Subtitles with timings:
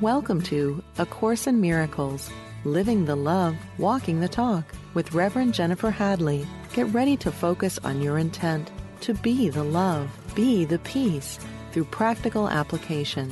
[0.00, 2.30] Welcome to A Course in Miracles
[2.62, 6.46] Living the Love, Walking the Talk with Reverend Jennifer Hadley.
[6.72, 11.40] Get ready to focus on your intent to be the love, be the peace
[11.72, 13.28] through practical application.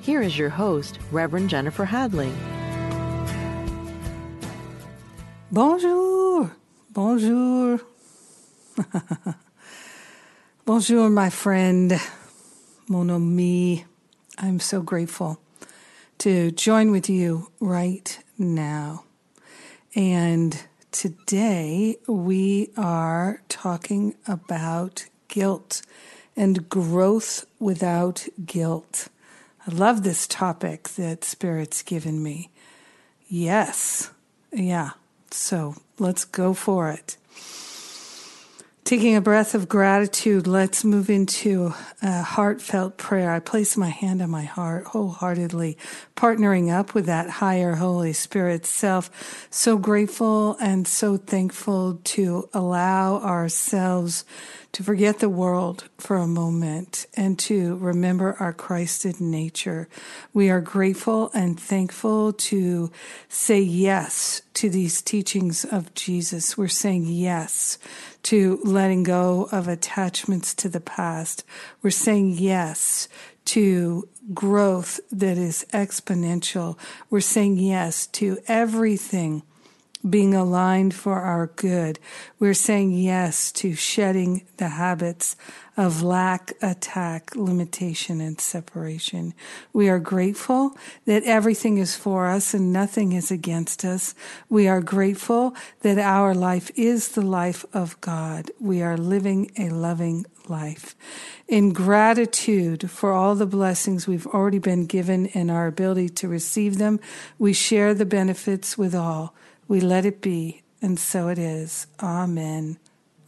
[0.00, 2.32] Here is your host, Reverend Jennifer Hadley.
[5.52, 6.52] Bonjour.
[6.90, 7.80] Bonjour.
[10.64, 12.00] Bonjour, my friend,
[12.88, 13.84] mon ami.
[14.38, 15.38] I'm so grateful
[16.18, 19.04] to join with you right now.
[19.94, 25.82] And today we are talking about guilt
[26.36, 29.08] and growth without guilt.
[29.66, 32.50] I love this topic that Spirit's given me.
[33.28, 34.10] Yes.
[34.52, 34.90] Yeah.
[35.30, 37.16] So let's go for it.
[38.84, 43.32] Taking a breath of gratitude, let's move into a heartfelt prayer.
[43.32, 45.76] I place my hand on my heart wholeheartedly,
[46.16, 49.46] partnering up with that higher Holy Spirit self.
[49.50, 54.24] So grateful and so thankful to allow ourselves
[54.72, 59.88] to forget the world for a moment and to remember our Christed nature.
[60.34, 62.90] We are grateful and thankful to
[63.28, 66.58] say yes to these teachings of Jesus.
[66.58, 67.78] We're saying yes
[68.24, 71.44] to letting go of attachments to the past.
[71.82, 73.08] We're saying yes
[73.46, 76.78] to growth that is exponential.
[77.10, 79.42] We're saying yes to everything
[80.08, 81.98] being aligned for our good.
[82.38, 85.36] We're saying yes to shedding the habits
[85.76, 89.34] of lack, attack, limitation, and separation.
[89.72, 94.14] We are grateful that everything is for us and nothing is against us.
[94.48, 98.50] We are grateful that our life is the life of God.
[98.58, 100.94] We are living a loving life.
[101.46, 106.78] In gratitude for all the blessings we've already been given and our ability to receive
[106.78, 107.00] them,
[107.38, 109.34] we share the benefits with all.
[109.68, 111.86] We let it be, and so it is.
[112.00, 112.78] Amen.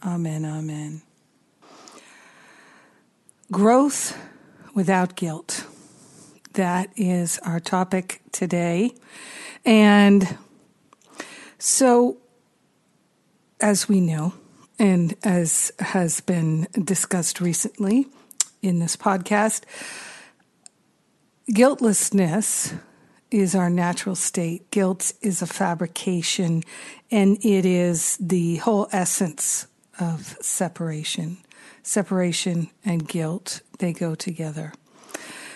[0.05, 0.45] Amen.
[0.45, 1.01] Amen.
[3.51, 4.17] Growth
[4.73, 5.65] without guilt.
[6.53, 8.91] That is our topic today.
[9.65, 10.37] And
[11.57, 12.17] so,
[13.59, 14.33] as we know,
[14.77, 18.07] and as has been discussed recently
[18.61, 19.63] in this podcast,
[21.53, 22.73] guiltlessness
[23.31, 24.69] is our natural state.
[24.71, 26.63] Guilt is a fabrication,
[27.11, 29.67] and it is the whole essence
[29.99, 31.37] of separation.
[31.83, 34.73] Separation and guilt, they go together.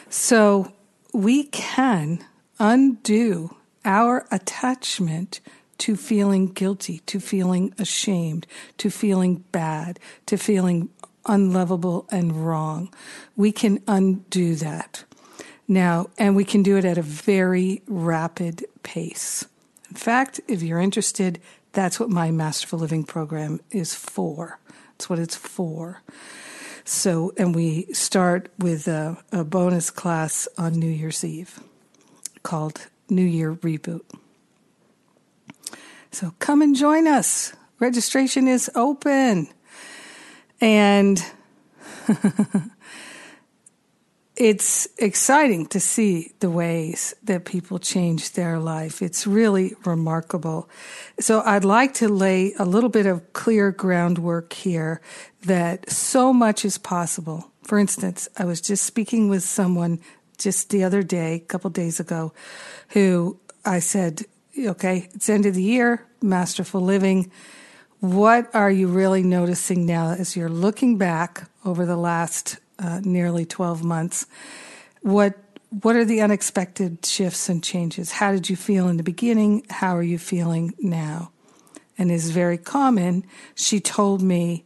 [0.09, 0.73] So
[1.13, 2.23] we can
[2.59, 5.39] undo our attachment
[5.79, 8.47] to feeling guilty, to feeling ashamed,
[8.77, 10.89] to feeling bad, to feeling
[11.25, 12.93] unlovable and wrong.
[13.35, 15.03] We can undo that.
[15.67, 19.45] Now, and we can do it at a very rapid pace.
[19.89, 21.39] In fact, if you're interested,
[21.71, 24.59] that's what my Masterful Living program is for.
[24.91, 26.01] That's what it's for.
[26.85, 31.59] So, and we start with a, a bonus class on New Year's Eve
[32.43, 34.01] called New Year Reboot.
[36.11, 37.53] So come and join us.
[37.79, 39.47] Registration is open.
[40.61, 41.23] And
[44.43, 49.01] it's exciting to see the ways that people change their life.
[49.01, 50.69] It's really remarkable.
[51.17, 54.99] So I'd like to lay a little bit of clear groundwork here
[55.45, 57.51] that so much is possible.
[57.63, 60.01] For instance, I was just speaking with someone
[60.37, 62.33] just the other day, a couple days ago,
[62.89, 64.23] who I said,
[64.59, 67.31] okay, it's end of the year, masterful living.
[68.01, 73.45] What are you really noticing now as you're looking back over the last uh, nearly
[73.45, 74.25] 12 months.
[75.01, 75.35] What
[75.81, 78.11] what are the unexpected shifts and changes?
[78.11, 79.65] How did you feel in the beginning?
[79.71, 81.31] How are you feeling now?
[81.97, 83.25] And is very common.
[83.55, 84.65] She told me,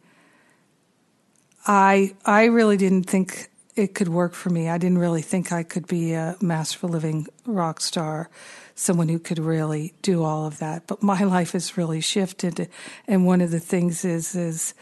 [1.66, 4.70] I I really didn't think it could work for me.
[4.70, 8.30] I didn't really think I could be a masterful living rock star,
[8.76, 10.88] someone who could really do all of that.
[10.88, 12.70] But my life has really shifted,
[13.08, 14.74] and one of the things is is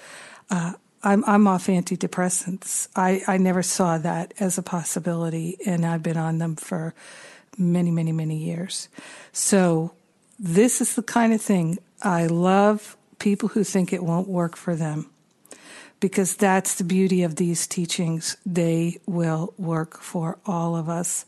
[0.49, 0.73] uh,
[1.05, 2.87] I'm I'm off antidepressants.
[2.95, 6.93] I, I never saw that as a possibility, and I've been on them for
[7.57, 8.89] many, many, many years.
[9.31, 9.93] So
[10.39, 14.75] this is the kind of thing I love people who think it won't work for
[14.75, 15.09] them.
[16.01, 18.35] Because that's the beauty of these teachings.
[18.45, 21.25] They will work for all of us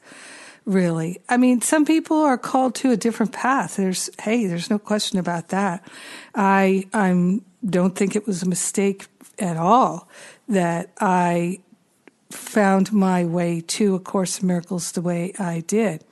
[0.66, 1.22] really.
[1.30, 3.78] I mean, some people are called to a different path.
[3.78, 5.88] There's, hey, there's no question about that.
[6.36, 9.08] I, I'm, don't think it was a mistake
[9.40, 10.08] at all
[10.48, 11.60] that I
[12.30, 16.04] found my way to A Course in Miracles the way I did.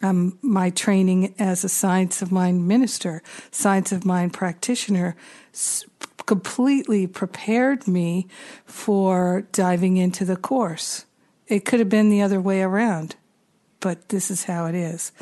[0.00, 5.16] Um, my training as a Science of Mind minister, Science of Mind practitioner,
[6.26, 8.28] completely prepared me
[8.64, 11.06] for diving into the course.
[11.46, 13.16] It could have been the other way around,
[13.80, 15.12] but this is how it is.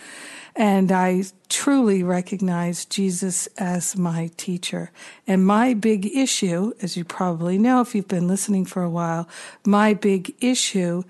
[0.55, 4.91] And I truly recognize Jesus as my teacher.
[5.27, 9.29] And my big issue, as you probably know if you've been listening for a while,
[9.67, 11.03] my big issue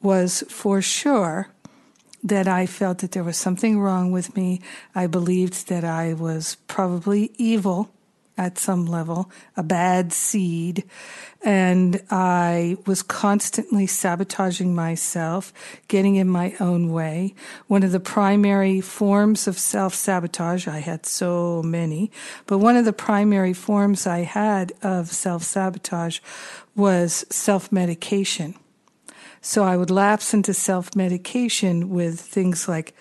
[0.00, 1.48] was for sure
[2.22, 4.60] that I felt that there was something wrong with me.
[4.94, 7.90] I believed that I was probably evil
[8.38, 10.84] at some level, a bad seed.
[11.42, 15.52] And I was constantly sabotaging myself,
[15.88, 17.34] getting in my own way.
[17.66, 22.10] One of the primary forms of self sabotage, I had so many,
[22.46, 26.20] but one of the primary forms I had of self sabotage
[26.74, 28.54] was self medication.
[29.44, 32.94] So I would lapse into self medication with things like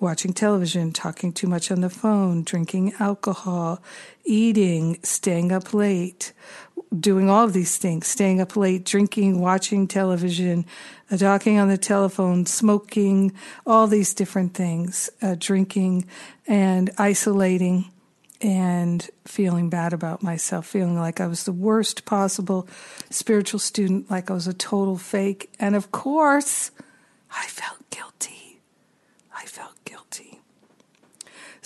[0.00, 3.82] watching television, talking too much on the phone, drinking alcohol,
[4.24, 6.32] eating, staying up late,
[6.98, 10.64] doing all of these things, staying up late, drinking, watching television,
[11.10, 13.32] uh, talking on the telephone, smoking,
[13.66, 16.06] all these different things, uh, drinking
[16.46, 17.90] and isolating
[18.40, 22.68] and feeling bad about myself, feeling like I was the worst possible
[23.10, 25.50] spiritual student, like I was a total fake.
[25.58, 26.70] And of course,
[27.30, 28.60] I felt guilty.
[29.36, 30.40] I felt guilty.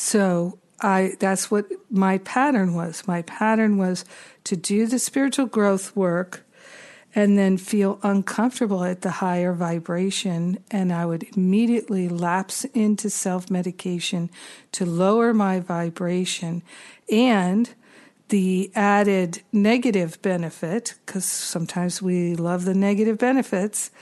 [0.03, 3.07] So I that's what my pattern was.
[3.07, 4.05] My pattern was
[4.43, 6.45] to do the spiritual growth work
[7.15, 14.31] and then feel uncomfortable at the higher vibration and I would immediately lapse into self-medication
[14.73, 16.63] to lower my vibration
[17.09, 17.73] and
[18.29, 23.93] the added negative benefit because sometimes we love the negative benefits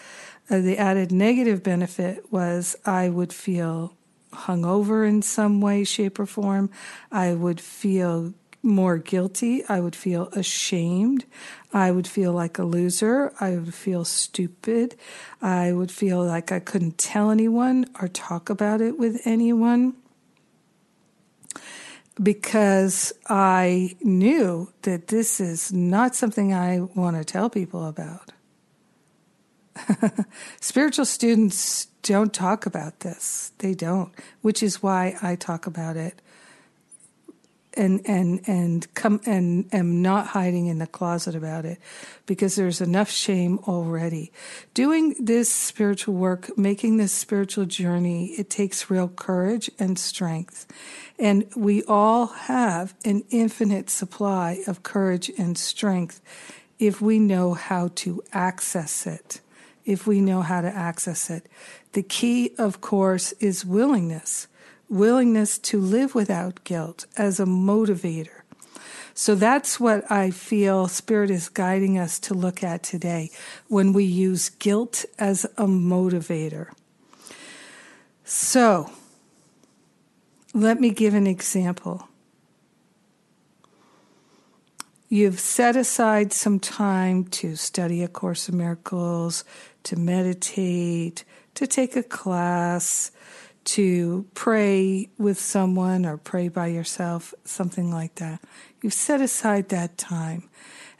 [0.48, 3.92] uh, the added negative benefit was I would feel
[4.32, 6.70] hungover in some way, shape, or form.
[7.10, 9.64] I would feel more guilty.
[9.68, 11.24] I would feel ashamed.
[11.72, 13.32] I would feel like a loser.
[13.40, 14.96] I would feel stupid.
[15.40, 19.94] I would feel like I couldn't tell anyone or talk about it with anyone
[22.22, 28.32] because I knew that this is not something I want to tell people about.
[30.60, 33.52] Spiritual students don't talk about this.
[33.58, 34.12] They don't,
[34.42, 36.20] which is why I talk about it
[37.74, 41.78] and and and come and am not hiding in the closet about it
[42.26, 44.32] because there's enough shame already
[44.74, 50.66] doing this spiritual work making this spiritual journey it takes real courage and strength
[51.18, 56.20] and we all have an infinite supply of courage and strength
[56.78, 59.40] if we know how to access it
[59.84, 61.46] if we know how to access it.
[61.92, 64.46] The key, of course, is willingness
[64.90, 68.40] willingness to live without guilt as a motivator.
[69.14, 73.30] So that's what I feel Spirit is guiding us to look at today
[73.68, 76.68] when we use guilt as a motivator.
[78.24, 78.90] So,
[80.52, 82.08] let me give an example.
[85.08, 89.44] You've set aside some time to study A Course in Miracles,
[89.82, 91.24] to meditate,
[91.60, 93.10] to take a class,
[93.64, 98.40] to pray with someone or pray by yourself, something like that.
[98.80, 100.48] You set aside that time,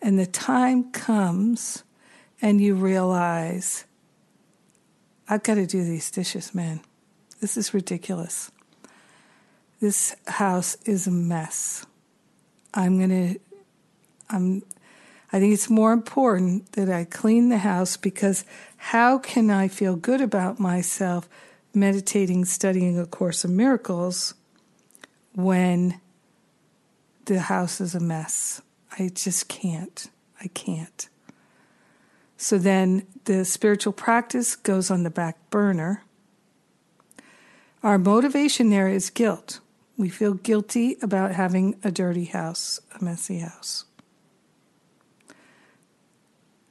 [0.03, 1.83] and the time comes,
[2.43, 3.87] and you realize,
[5.31, 6.83] I've got to do these dishes, man.
[7.41, 8.51] This is ridiculous.
[9.81, 11.87] This house is a mess.
[12.75, 13.41] I'm going to,
[14.29, 14.63] I'm,
[15.33, 18.45] I think it's more important that I clean the house because
[18.83, 21.29] how can I feel good about myself
[21.75, 24.33] meditating, studying A Course in Miracles
[25.35, 26.01] when
[27.27, 28.63] the house is a mess?
[28.99, 30.09] I just can't.
[30.41, 31.11] I can't.
[32.39, 36.03] So then the spiritual practice goes on the back burner.
[37.83, 39.61] Our motivation there is guilt.
[39.99, 43.85] We feel guilty about having a dirty house, a messy house.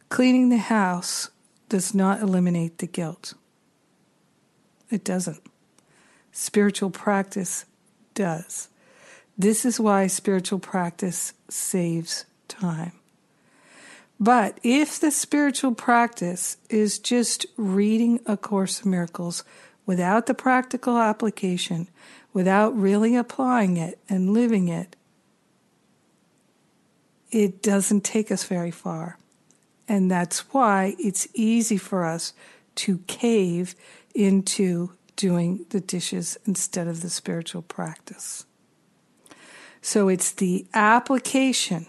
[0.10, 1.30] Cleaning the house
[1.69, 3.35] does not eliminate the guilt.
[4.89, 5.41] It doesn't.
[6.31, 7.65] Spiritual practice
[8.13, 8.69] does.
[9.38, 12.91] This is why spiritual practice saves time.
[14.19, 19.45] But if the spiritual practice is just reading A Course in Miracles
[19.85, 21.88] without the practical application,
[22.33, 24.95] without really applying it and living it,
[27.31, 29.17] it doesn't take us very far.
[29.89, 32.34] And that's why it's easy for us
[32.75, 33.75] to cave
[34.13, 38.46] into doing the dishes instead of the spiritual practice.
[39.81, 41.88] So it's the application,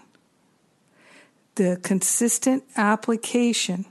[1.55, 3.85] the consistent application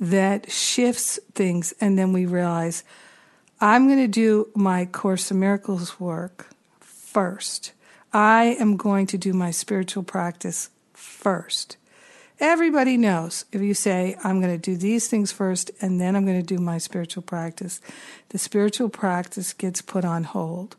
[0.00, 1.72] that shifts things.
[1.80, 2.84] And then we realize
[3.60, 6.48] I'm going to do my Course in Miracles work
[6.80, 7.72] first.
[8.12, 11.76] I am going to do my spiritual practice first.
[12.40, 16.24] Everybody knows if you say, I'm going to do these things first and then I'm
[16.24, 17.80] going to do my spiritual practice,
[18.30, 20.76] the spiritual practice gets put on hold.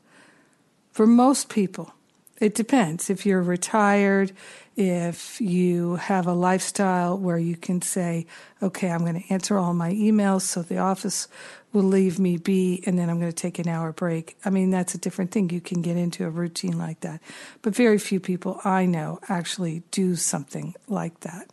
[0.91, 1.93] For most people,
[2.39, 3.09] it depends.
[3.09, 4.33] If you're retired,
[4.75, 8.25] if you have a lifestyle where you can say,
[8.61, 11.27] okay, I'm going to answer all my emails so the office
[11.71, 14.37] will leave me be and then I'm going to take an hour break.
[14.43, 15.49] I mean, that's a different thing.
[15.49, 17.21] You can get into a routine like that.
[17.61, 21.49] But very few people I know actually do something like that.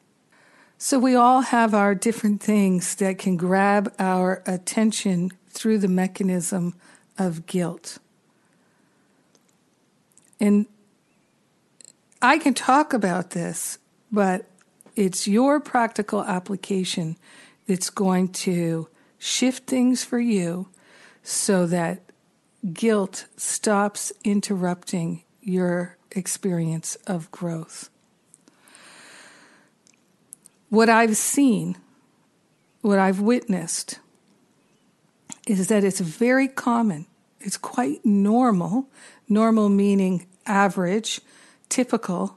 [0.78, 6.74] So we all have our different things that can grab our attention through the mechanism
[7.18, 7.98] of guilt.
[10.40, 10.66] And
[12.24, 13.78] I can talk about this,
[14.12, 14.46] but
[14.94, 17.16] it's your practical application
[17.66, 18.88] that's going to
[19.18, 20.68] shift things for you
[21.24, 22.00] so that
[22.72, 27.90] guilt stops interrupting your experience of growth.
[30.68, 31.76] What I've seen,
[32.82, 33.98] what I've witnessed,
[35.48, 37.06] is that it's very common.
[37.40, 38.86] It's quite normal,
[39.28, 41.20] normal meaning average,
[41.72, 42.36] typical,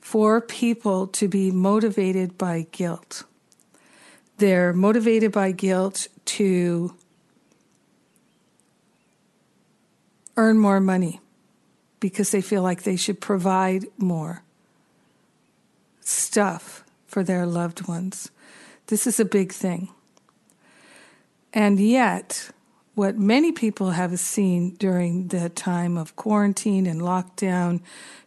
[0.00, 3.24] for people to be motivated by guilt.
[4.38, 6.94] They're motivated by guilt to
[10.36, 11.20] earn more money
[11.98, 14.44] because they feel like they should provide more
[16.00, 18.30] stuff for their loved ones.
[18.86, 19.88] This is a big thing.
[21.52, 22.50] And yet,
[22.94, 27.80] what many people have seen during the time of quarantine and lockdown,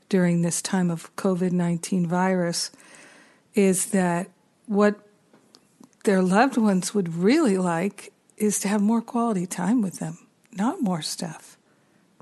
[0.10, 2.72] during this time of COVID 19 virus,
[3.56, 4.30] is that
[4.66, 5.00] what
[6.04, 10.18] their loved ones would really like is to have more quality time with them,
[10.52, 11.58] not more stuff,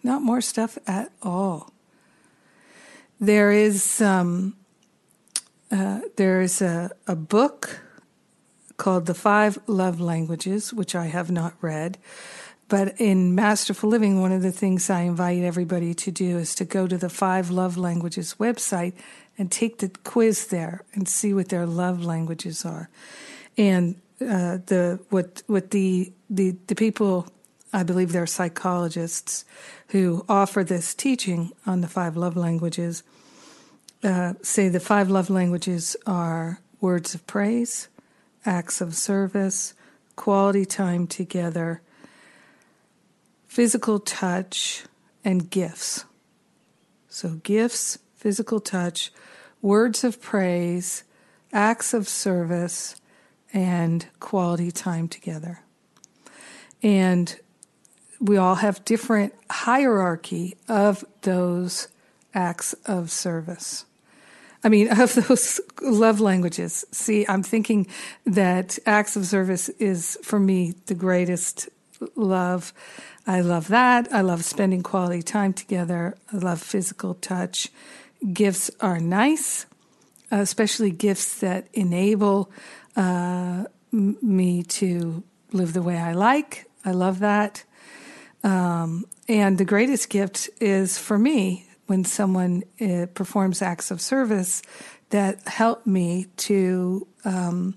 [0.04, 1.72] not more stuff at all.
[3.20, 4.56] There is um,
[5.72, 7.82] uh, there is a, a book
[8.78, 11.98] called The Five Love Languages, which I have not read.
[12.70, 16.66] But in Masterful Living, one of the things I invite everybody to do is to
[16.66, 18.94] go to the Five Love Languages website
[19.38, 22.90] and take the quiz there and see what their love languages are
[23.58, 27.28] and uh, the what what the the the people
[27.74, 29.46] I believe they're psychologists
[29.90, 33.04] who offer this teaching on the five love languages.
[34.04, 37.88] Uh, say the five love languages are words of praise,
[38.46, 39.74] acts of service,
[40.16, 41.82] quality time together,
[43.58, 44.84] physical touch,
[45.26, 46.06] and gifts.
[47.10, 49.12] So, gifts, physical touch,
[49.64, 51.04] words of praise,
[51.52, 52.98] acts of service,
[53.52, 55.62] and quality time together.
[56.84, 57.36] And
[58.22, 61.88] we all have different hierarchy of those
[62.36, 63.86] acts of service.
[64.64, 66.86] I mean, of those love languages.
[66.92, 67.88] See, I'm thinking
[68.24, 71.70] that acts of service is for me the greatest
[72.16, 72.74] love.
[73.26, 74.12] I love that.
[74.12, 76.16] I love spending quality time together.
[76.32, 77.70] I love physical touch.
[78.34, 79.66] Gifts are nice,
[80.32, 82.52] especially gifts that enable
[82.96, 86.70] uh, me to live the way I like.
[86.84, 87.64] I love that.
[88.44, 94.62] Um, and the greatest gift is for me when someone uh, performs acts of service
[95.10, 97.76] that help me to um,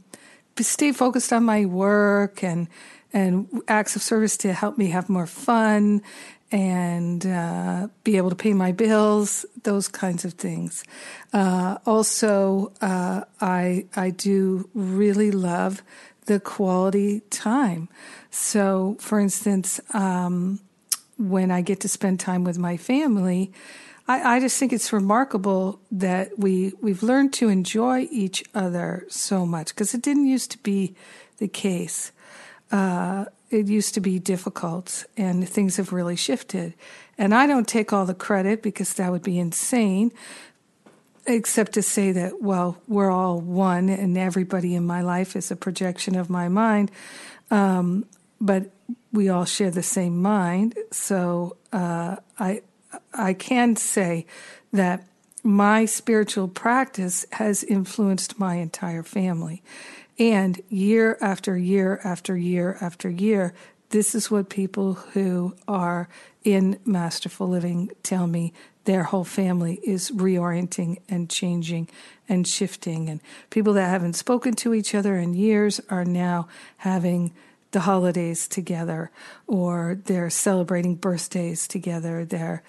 [0.59, 2.69] stay focused on my work and
[3.13, 6.03] and acts of service to help me have more fun
[6.53, 10.85] and uh, be able to pay my bills, those kinds of things.
[11.33, 15.83] Uh, also, uh, I I do really love
[16.27, 17.89] the quality time.
[18.31, 20.61] So, for instance, um,
[21.19, 23.53] when I get to spend time with my family,
[24.09, 29.47] I, I just think it's remarkable that we we've learned to enjoy each other so
[29.47, 30.97] much because it didn't used to be
[31.39, 32.11] the case.
[32.71, 36.75] Uh, it used to be difficult and things have really shifted.
[37.19, 40.13] And I don't take all the credit because that would be insane,
[41.27, 45.57] except to say that, well, we're all one and everybody in my life is a
[45.57, 46.91] projection of my mind.
[47.51, 48.07] Um,
[48.41, 48.71] but
[49.13, 50.79] we all share the same mind.
[50.93, 52.63] So uh, I,
[53.13, 54.27] I can say
[54.73, 55.05] that
[55.43, 59.63] my spiritual practice has influenced my entire family.
[60.21, 63.55] And year after year after year after year,
[63.89, 66.11] this is what people who are
[66.45, 68.53] in masterful living tell me
[68.85, 71.89] their whole family is reorienting and changing
[72.29, 73.09] and shifting.
[73.09, 77.33] And people that haven't spoken to each other in years are now having
[77.71, 79.11] the holidays together,
[79.47, 82.27] or they're celebrating birthdays together.
[82.27, 82.63] They're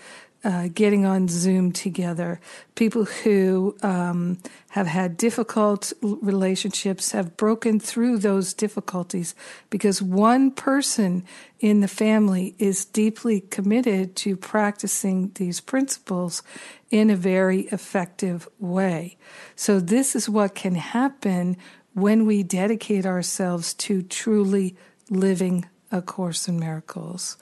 [0.44, 2.40] uh, getting on Zoom together.
[2.76, 4.38] People who um,
[4.70, 9.36] have had difficult relationships have broken through those difficulties
[9.70, 11.24] because one person
[11.60, 16.42] in the family is deeply committed to practicing these principles
[16.90, 19.18] in a very effective way.
[19.56, 21.58] So, this is what can happen
[21.94, 24.76] when we dedicate ourselves to truly
[25.10, 27.38] living A Course in Miracles.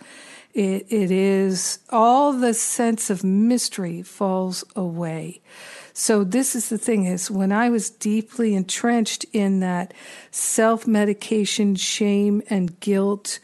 [0.60, 5.40] It, it is all the sense of mystery falls away.
[5.94, 9.94] So this is the thing is when I was deeply entrenched in that
[10.32, 13.40] self-medication, shame and guilt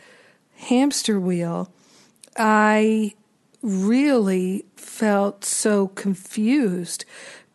[0.56, 1.72] hamster wheel,
[2.36, 3.14] I
[3.62, 7.06] really felt so confused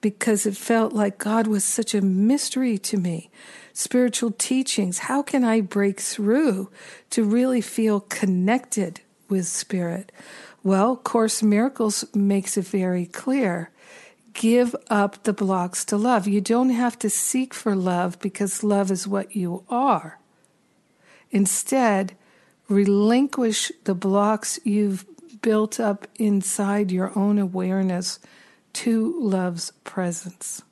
[0.01, 3.29] because it felt like God was such a mystery to me.
[3.75, 6.71] Spiritual teachings, how can I break through
[7.11, 10.13] to really feel connected with spirit?
[10.63, 13.71] Well, Course Miracles makes it very clear.
[14.35, 16.29] Give up the blocks to love.
[16.29, 20.19] You don't have to seek for love because love is what you are.
[21.31, 22.17] Instead,
[22.69, 25.05] relinquish the blocks you've
[25.43, 28.19] built up inside your own awareness
[28.73, 30.63] to love's presence.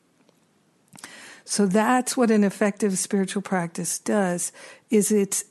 [1.45, 4.53] So that's what an effective spiritual practice does
[4.91, 5.45] is it's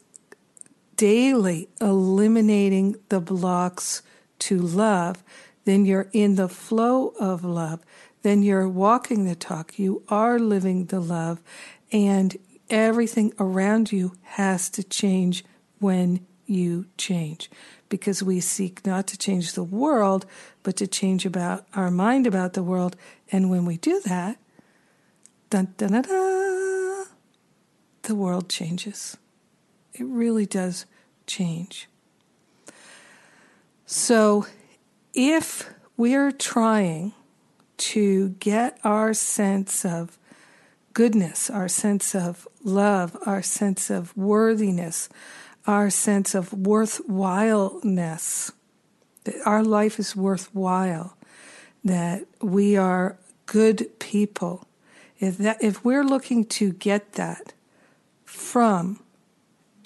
[0.98, 4.02] daily eliminating the blocks
[4.40, 5.24] to love,
[5.66, 7.82] then you're in the flow of love.
[8.24, 9.80] Then you're walking the talk.
[9.80, 11.42] You are living the love,
[11.92, 12.36] and
[12.70, 15.46] everything around you has to change
[15.80, 17.50] when you change
[17.90, 20.26] because we seek not to change the world,
[20.64, 22.96] but to change about our mind about the world.
[23.32, 24.38] And when we do that,
[25.50, 27.06] dun, dun, dun,
[28.04, 29.18] the world changes.
[29.98, 30.86] It really does
[31.26, 31.88] change.
[33.86, 34.46] So,
[35.14, 37.14] if we're trying
[37.78, 40.18] to get our sense of
[40.94, 45.10] goodness, our sense of love, our sense of worthiness,
[45.66, 48.52] our sense of worthwhileness,
[49.24, 51.16] that our life is worthwhile,
[51.84, 54.68] that we are good people.
[55.20, 57.54] If that if we're looking to get that
[58.26, 59.00] from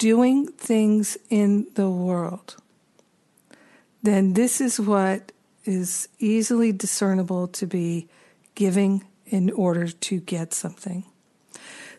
[0.02, 2.56] doing things in the world,
[4.02, 5.30] then this is what
[5.64, 8.08] is easily discernible to be
[8.56, 11.04] giving in order to get something.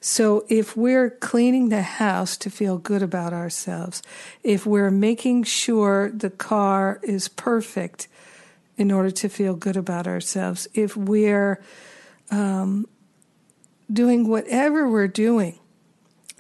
[0.02, 4.04] So if we're cleaning the house to feel good about ourselves,
[4.44, 8.10] if we're making sure the car is perfect
[8.76, 11.64] in order to feel good about ourselves, if we're
[12.32, 12.86] um,
[13.90, 15.58] doing whatever we're doing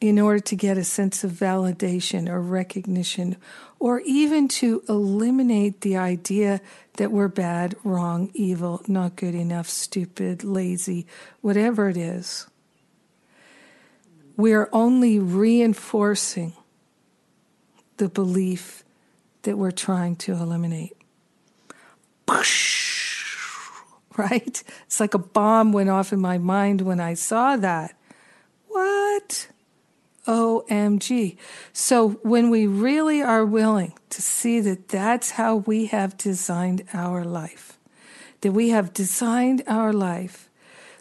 [0.09, 3.37] in order to get a sense of validation or recognition,
[3.79, 6.61] or even to eliminate the idea
[6.97, 11.05] that we're bad, wrong, evil, not good enough, stupid, lazy,
[11.41, 12.47] whatever it is
[14.35, 16.53] we're only reinforcing
[17.97, 18.83] the belief
[19.43, 20.95] that we're trying to eliminate.
[24.15, 24.63] Right?
[24.85, 27.95] It's like a bomb went off in my mind when I saw that.
[28.67, 29.47] What?
[30.27, 31.38] OMG.
[31.71, 37.23] So when we really are willing to see that that's how we have designed our
[37.23, 37.77] life,
[38.41, 40.49] that we have designed our life,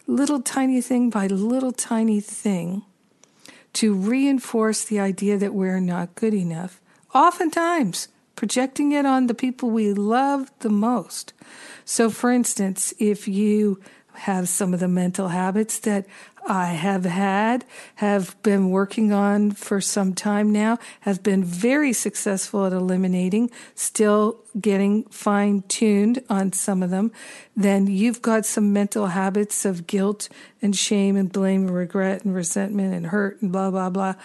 [0.07, 2.83] little tiny thing by little tiny thing,
[3.73, 6.79] to reinforce the idea that we're not good enough,
[7.13, 11.33] oftentimes projecting it on the people we love the most.
[11.85, 13.79] So, for instance, if you
[14.15, 16.05] have some of the mental habits that
[16.45, 22.65] I have had, have been working on for some time now, have been very successful
[22.65, 27.11] at eliminating, still getting fine tuned on some of them,
[27.55, 30.27] then you've got some mental habits of guilt
[30.61, 34.15] and shame and blame and regret and resentment and hurt and blah, blah, blah.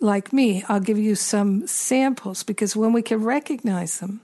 [0.00, 4.20] Like me, I'll give you some samples because when we can recognize them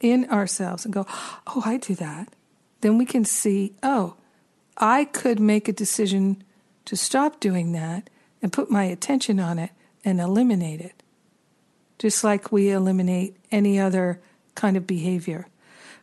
[0.00, 1.06] in ourselves and go,
[1.46, 2.28] oh, I do that,
[2.80, 4.14] then we can see, oh,
[4.78, 6.42] I could make a decision
[6.84, 8.08] to stop doing that
[8.40, 9.70] and put my attention on it
[10.04, 11.02] and eliminate it.
[11.98, 14.20] Just like we eliminate any other
[14.54, 15.48] kind of behavior.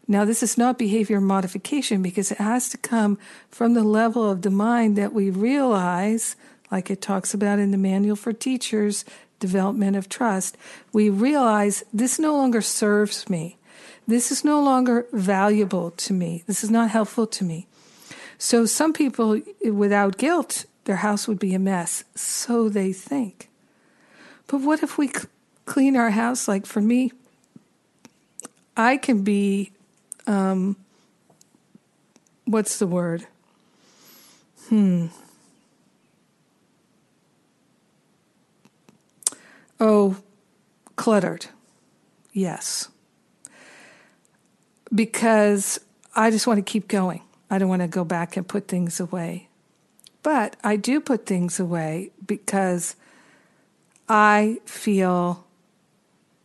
[0.07, 3.17] Now, this is not behavior modification because it has to come
[3.49, 6.35] from the level of the mind that we realize,
[6.71, 9.05] like it talks about in the Manual for Teachers,
[9.39, 10.57] Development of Trust,
[10.93, 13.57] we realize this no longer serves me.
[14.07, 16.43] This is no longer valuable to me.
[16.45, 17.67] This is not helpful to me.
[18.37, 22.03] So, some people without guilt, their house would be a mess.
[22.15, 23.49] So they think.
[24.47, 25.11] But what if we
[25.65, 26.47] clean our house?
[26.47, 27.11] Like for me,
[28.77, 29.71] I can be,
[30.27, 30.75] um,
[32.45, 33.25] what's the word?
[34.69, 35.07] Hmm.
[39.79, 40.17] Oh,
[40.95, 41.47] cluttered.
[42.31, 42.89] Yes.
[44.93, 45.79] Because
[46.15, 47.21] I just want to keep going.
[47.49, 49.49] I don't want to go back and put things away.
[50.23, 52.95] But I do put things away because
[54.09, 55.45] I feel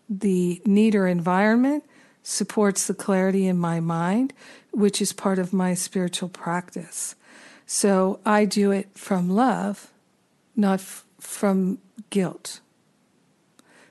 [0.09, 1.85] the neater environment
[2.23, 4.33] supports the clarity in my mind,
[4.73, 7.15] which is part of my spiritual practice.
[7.65, 9.93] So I do it from love,
[10.57, 11.79] not f- from
[12.11, 12.61] guilt.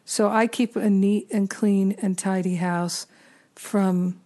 [0.05, 3.07] So I keep a neat and clean and tidy house
[3.55, 4.19] from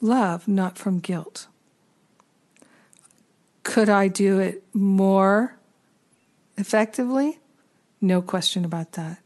[0.00, 1.48] love, not from guilt.
[3.68, 5.58] Could I do it more
[6.56, 7.38] effectively?
[8.00, 9.18] No question about that.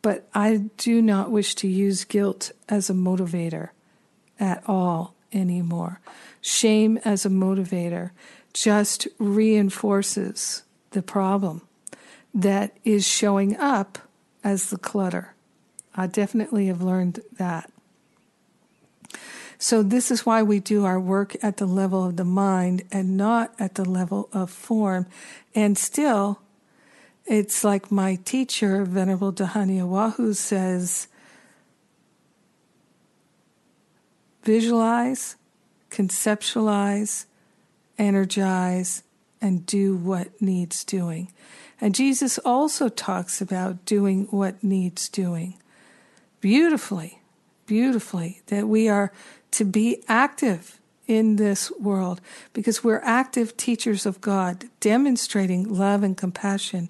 [0.00, 3.70] But I do not wish to use guilt as a motivator
[4.38, 6.00] at all anymore.
[6.40, 8.12] Shame as a motivator
[8.54, 11.62] just reinforces the problem
[12.32, 13.98] that is showing up
[14.44, 15.34] as the clutter.
[15.96, 17.72] I definitely have learned that.
[19.62, 23.16] So, this is why we do our work at the level of the mind and
[23.16, 25.06] not at the level of form.
[25.54, 26.40] And still,
[27.26, 31.06] it's like my teacher, Venerable Dhyani says
[34.42, 35.36] visualize,
[35.92, 37.26] conceptualize,
[37.96, 39.04] energize,
[39.40, 41.32] and do what needs doing.
[41.80, 45.54] And Jesus also talks about doing what needs doing
[46.40, 47.20] beautifully,
[47.66, 49.12] beautifully, that we are
[49.52, 52.20] to be active in this world
[52.52, 56.88] because we're active teachers of God, demonstrating love and compassion.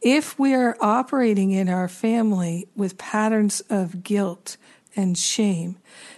[0.00, 4.56] If we are operating in our family with patterns of guilt
[4.94, 5.76] and shame,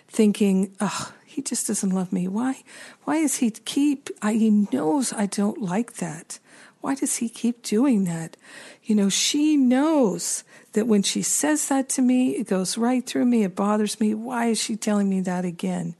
[0.08, 2.28] thinking, oh, he just doesn't love me.
[2.28, 2.62] Why?
[3.04, 4.10] Why does he keep?
[4.20, 6.38] I, he knows I don't like that.
[6.80, 8.36] Why does he keep doing that?
[8.82, 13.24] You know, she knows that when she says that to me, it goes right through
[13.24, 13.42] me.
[13.44, 14.14] It bothers me.
[14.14, 15.96] Why is she telling me that again?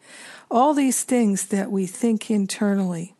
[0.50, 3.14] All these things that we think internally,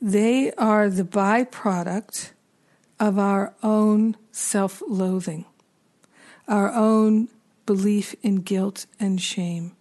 [0.00, 2.30] they are the byproduct
[3.00, 5.44] of our own self loathing,
[6.46, 7.28] our own
[7.66, 9.72] belief in guilt and shame.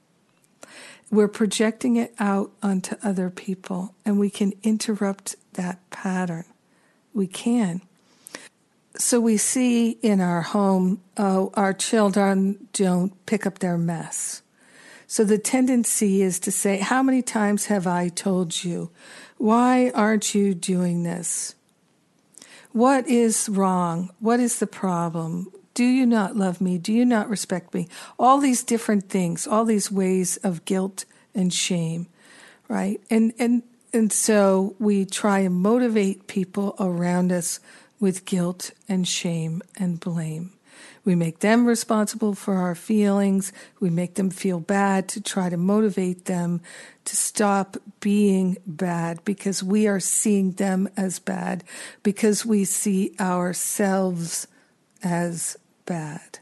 [1.09, 6.43] We're projecting it out onto other people, and we can interrupt that pattern.
[7.13, 7.81] We can.
[8.99, 14.41] So we see in our home, oh, our children don't pick up their mess.
[15.05, 18.89] So the tendency is to say, How many times have I told you?
[19.37, 21.55] Why aren't you doing this?
[22.71, 24.11] What is wrong?
[24.19, 25.51] What is the problem?
[25.73, 26.77] Do you not love me?
[26.77, 27.87] Do you not respect me?
[28.17, 31.05] All these different things, all these ways of guilt
[31.35, 32.07] and shame,
[32.67, 32.99] right?
[33.09, 37.59] And and and so we try and motivate people around us
[37.99, 40.53] with guilt and shame and blame.
[41.03, 43.53] We make them responsible for our feelings.
[43.79, 46.61] We make them feel bad to try to motivate them
[47.05, 51.63] to stop being bad because we are seeing them as bad,
[52.03, 54.47] because we see ourselves
[55.01, 56.39] as bad.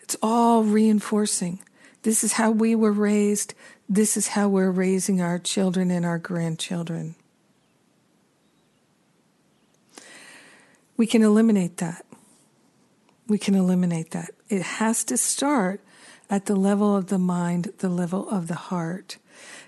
[0.00, 1.60] It's all reinforcing.
[2.02, 3.54] This is how we were raised.
[3.88, 7.16] This is how we're raising our children and our grandchildren.
[11.02, 12.06] We can eliminate that
[13.26, 14.30] we can eliminate that.
[14.48, 15.80] It has to start
[16.30, 19.18] at the level of the mind, the level of the heart.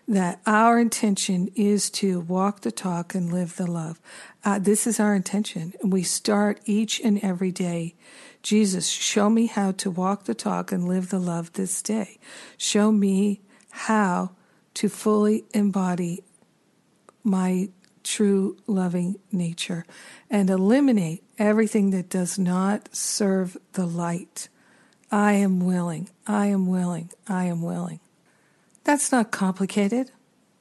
[0.06, 4.00] That our intention is to walk the talk and live the love.
[4.44, 5.72] Uh, this is our intention.
[5.82, 7.96] And we start each and every day.
[8.42, 12.18] Jesus, show me how to walk the talk and live the love this day.
[12.58, 14.30] Show me how
[14.74, 16.22] to fully embody
[17.24, 17.70] my
[18.04, 19.86] true loving nature
[20.30, 24.48] and eliminate everything that does not serve the light.
[25.10, 28.00] I am willing, I am willing, I am willing.
[28.84, 30.10] That's not complicated.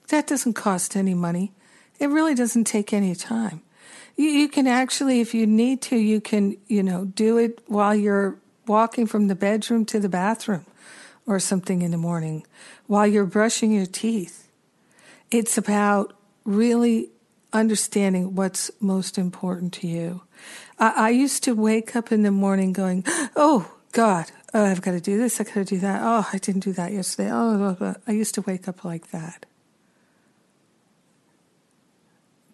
[0.10, 1.52] That doesn't cost any money.
[2.00, 3.62] It really doesn't take any time.
[4.16, 7.96] You, you can actually, if you need to, you can, you know, do it while
[7.96, 10.66] you're walking from the bedroom to the bathroom
[11.26, 12.46] or something in the morning
[12.88, 14.50] while you're brushing your teeth.
[15.32, 16.14] It's about
[16.46, 17.10] really
[17.52, 20.22] understanding what's most important to you.
[20.80, 23.04] I, I used to wake up in the morning going,
[23.36, 26.02] Oh God, oh, I've got to do this, I've got to do that.
[26.04, 27.30] Oh, I didn't do that yesterday.
[27.32, 27.96] Oh, blah, blah.
[28.08, 29.46] I used to wake up like that.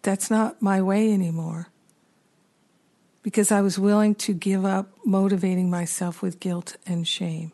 [0.01, 1.67] That's not my way anymore
[3.21, 7.51] because I was willing to give up motivating myself with guilt and shame.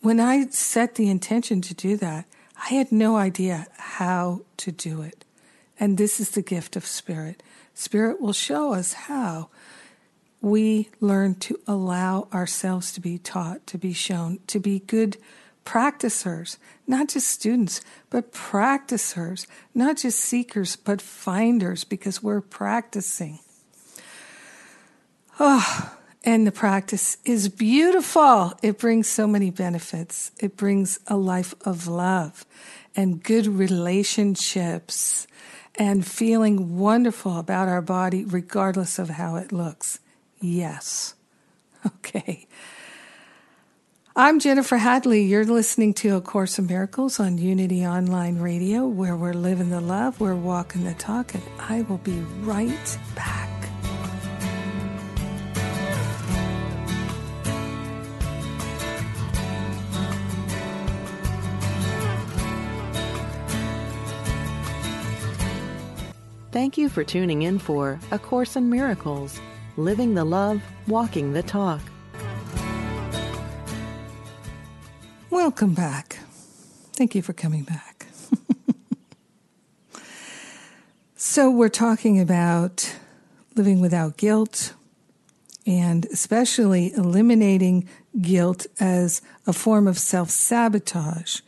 [0.00, 2.24] When I set the intention to do that,
[2.56, 5.24] I had no idea how to do it.
[5.78, 7.42] And this is the gift of Spirit.
[7.74, 9.48] Spirit will show us how
[10.40, 15.16] we learn to allow ourselves to be taught, to be shown, to be good
[15.64, 23.38] practicers, not just students, but practicers, not just seekers, but finders, because we're practicing.
[25.38, 28.52] Oh, and the practice is beautiful.
[28.62, 30.32] It brings so many benefits.
[30.38, 32.44] It brings a life of love
[32.96, 35.26] and good relationships
[35.76, 40.00] and feeling wonderful about our body, regardless of how it looks.
[40.40, 41.14] Yes.
[41.86, 42.46] Okay.
[44.14, 45.22] I'm Jennifer Hadley.
[45.22, 49.80] You're listening to A Course in Miracles on Unity Online Radio, where we're living the
[49.80, 53.48] love, we're walking the talk, and I will be right back.
[66.52, 69.40] Thank you for tuning in for A Course in Miracles
[69.76, 71.80] Living the Love, Walking the Talk.
[75.30, 76.18] Welcome back.
[76.92, 78.06] Thank you for coming back.
[81.16, 82.96] so, we're talking about
[83.54, 84.74] living without guilt
[85.66, 87.88] and especially eliminating
[88.20, 91.40] guilt as a form of self sabotage.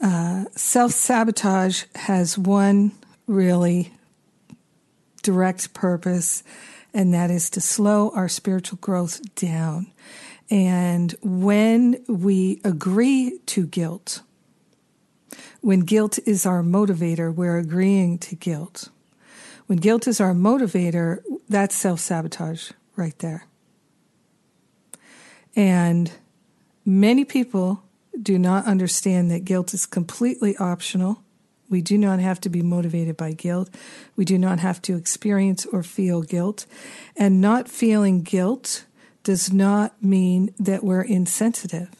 [0.00, 2.92] Uh, self sabotage has one
[3.26, 3.92] really
[5.22, 6.42] direct purpose,
[6.94, 9.92] and that is to slow our spiritual growth down.
[10.50, 14.22] And when we agree to guilt,
[15.60, 18.88] when guilt is our motivator, we're agreeing to guilt.
[19.66, 23.44] When guilt is our motivator, that's self sabotage right there.
[25.54, 26.10] And
[26.86, 27.82] many people
[28.20, 31.22] do not understand that guilt is completely optional
[31.68, 33.70] we do not have to be motivated by guilt.
[34.16, 36.66] We do not have to experience or feel guilt.
[37.16, 38.84] And not feeling guilt
[39.22, 41.90] does not mean that we're insensitive.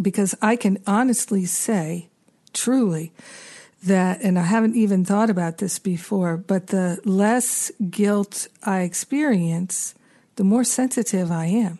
[0.00, 2.08] Because I can honestly say,
[2.52, 3.12] truly,
[3.82, 9.94] that, and I haven't even thought about this before, but the less guilt I experience,
[10.36, 11.78] the more sensitive I am.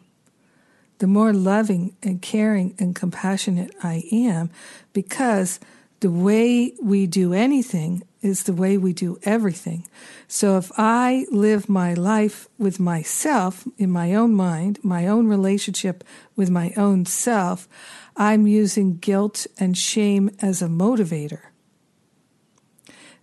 [0.98, 4.50] The more loving and caring and compassionate I am
[4.92, 5.58] because
[6.00, 9.86] the way we do anything is the way we do everything.
[10.28, 16.04] So if I live my life with myself in my own mind, my own relationship
[16.36, 17.68] with my own self,
[18.16, 21.40] I'm using guilt and shame as a motivator.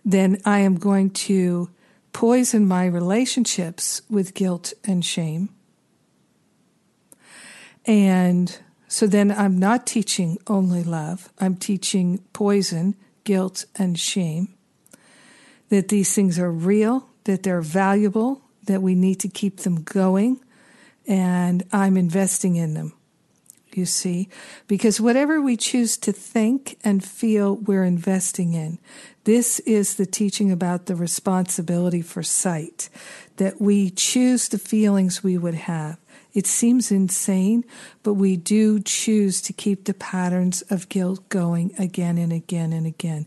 [0.04, 1.70] Then I am going to
[2.12, 5.50] poison my relationships with guilt and shame.
[7.86, 8.58] And
[8.88, 14.54] so then I'm not teaching only love, I'm teaching poison, guilt, and shame.
[15.68, 20.40] That these things are real, that they're valuable, that we need to keep them going,
[21.06, 22.94] and I'm investing in them.
[23.74, 24.28] You see,
[24.66, 28.78] because whatever we choose to think and feel, we're investing in.
[29.24, 32.88] This is the teaching about the responsibility for sight,
[33.36, 35.98] that we choose the feelings we would have.
[36.34, 37.64] It seems insane,
[38.02, 42.86] but we do choose to keep the patterns of guilt going again and again and
[42.86, 43.26] again.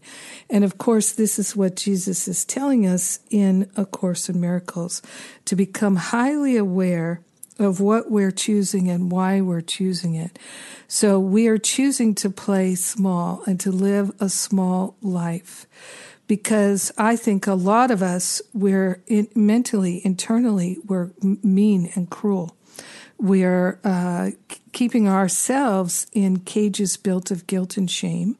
[0.50, 5.02] And of course, this is what Jesus is telling us in A Course in Miracles
[5.46, 7.22] to become highly aware
[7.60, 10.38] of what we're choosing and why we're choosing it.
[10.88, 15.68] So we are choosing to play small and to live a small life
[16.28, 22.56] because I think a lot of us, we're in, mentally, internally, we're mean and cruel.
[23.18, 24.32] We're uh,
[24.72, 28.38] keeping ourselves in cages built of guilt and shame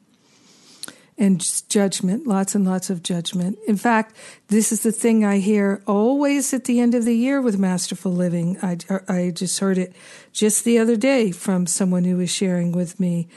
[1.18, 3.58] and judgment, lots and lots of judgment.
[3.68, 4.16] In fact,
[4.48, 8.12] this is the thing I hear always at the end of the year with Masterful
[8.12, 8.58] Living.
[8.62, 9.94] I, I just heard it
[10.32, 13.28] just the other day from someone who was sharing with me.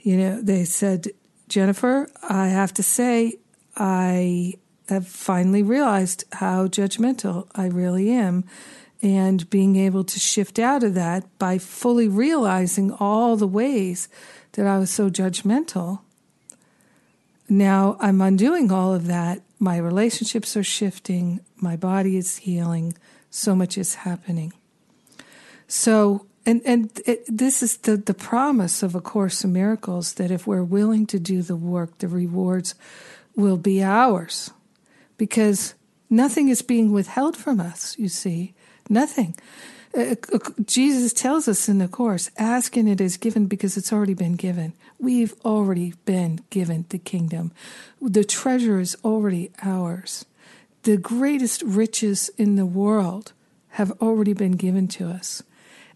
[0.00, 1.08] You know, they said,
[1.48, 3.38] Jennifer, I have to say,
[3.76, 4.54] I
[4.88, 8.44] have finally realized how judgmental I really am
[9.06, 14.08] and being able to shift out of that by fully realizing all the ways
[14.52, 16.00] that I was so judgmental.
[17.48, 19.42] Now I'm undoing all of that.
[19.60, 21.38] My relationships are shifting.
[21.54, 22.98] My body is healing.
[23.30, 24.52] So much is happening.
[25.68, 30.32] So, and, and it, this is the, the promise of A Course in Miracles that
[30.32, 32.74] if we're willing to do the work, the rewards
[33.36, 34.50] will be ours
[35.16, 35.74] because
[36.10, 38.52] nothing is being withheld from us, you see.
[38.88, 39.34] Nothing.
[39.96, 43.92] Uh, uh, Jesus tells us in the Course, ask and it is given because it's
[43.92, 44.74] already been given.
[44.98, 47.52] We've already been given the kingdom.
[48.00, 50.26] The treasure is already ours.
[50.82, 53.32] The greatest riches in the world
[53.70, 55.42] have already been given to us.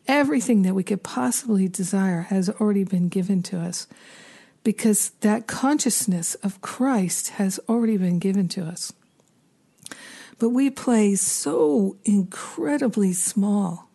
[0.09, 3.87] Everything that we could possibly desire has already been given to us
[4.65, 8.93] because that consciousness of Christ has already been given to us.
[10.41, 13.91] But we play so incredibly small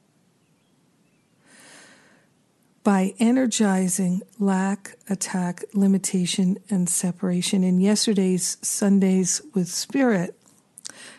[2.84, 7.64] by energizing lack, attack, limitation, and separation.
[7.64, 10.40] In yesterday's Sundays with Spirit,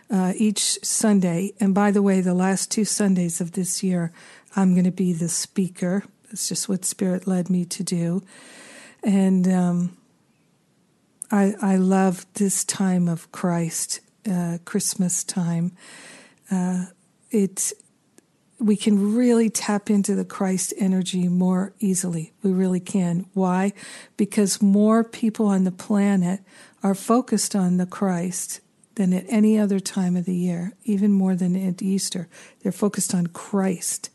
[0.09, 4.13] uh, each Sunday, and by the way, the last two Sundays of this year,
[4.55, 6.05] I'm going to be the speaker.
[6.31, 8.23] It's just what Spirit led me to do.
[9.03, 9.97] And um,
[11.33, 15.73] I, I love this time of Christ, uh, Christmas time.
[16.51, 16.87] Uh,
[17.31, 17.73] it
[18.59, 22.33] we can really tap into the Christ energy more easily.
[22.43, 23.27] We really can.
[23.35, 23.73] Why?
[24.17, 26.41] Because more people on the planet
[26.83, 28.61] are focused on the Christ
[28.95, 32.29] than at any other time of the year, even more than at Easter.
[32.63, 34.11] They're focused on Christ.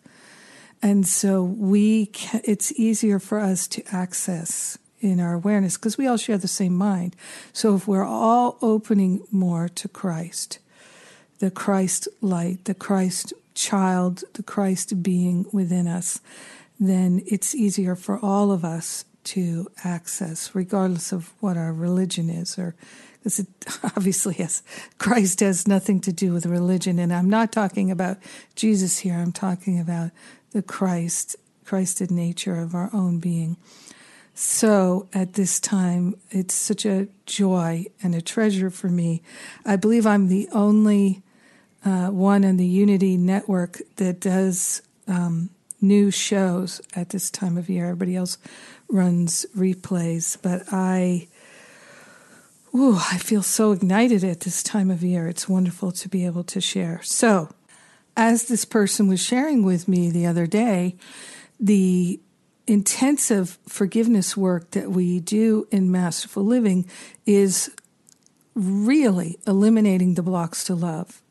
[0.82, 6.08] And so we can, it's easier for us to access in our awareness because we
[6.08, 7.16] all share the same mind.
[7.52, 10.60] So if we're all opening more to Christ,
[11.40, 16.22] the Christ light, the Christ child, the Christ being within us,
[16.80, 22.58] then it's easier for all of us to access, regardless of what our religion is
[22.58, 22.76] or
[23.20, 23.48] because it
[23.84, 24.64] obviously has
[24.98, 28.18] Christ has nothing to do with religion and I'm not talking about
[28.56, 30.10] Jesus here I'm talking about
[30.52, 33.58] the Christ, Christed nature of our own being.
[34.42, 39.22] So at this time, it's such a joy and a treasure for me.
[39.68, 41.22] I believe I'm the only
[41.86, 47.70] uh, one in the Unity network that does um, new shows at this time of
[47.70, 47.86] year.
[47.86, 48.40] Everybody else
[48.90, 51.28] runs replays, but I.
[52.74, 55.28] Ooh, I feel so ignited at this time of year.
[55.28, 57.00] It's wonderful to be able to share.
[57.04, 57.50] So,
[58.18, 60.96] as this person was sharing with me the other day,
[61.60, 62.20] the
[62.68, 66.86] intensive forgiveness work that we do in Masterful Living
[67.26, 67.72] is
[68.56, 71.22] really eliminating the blocks to love.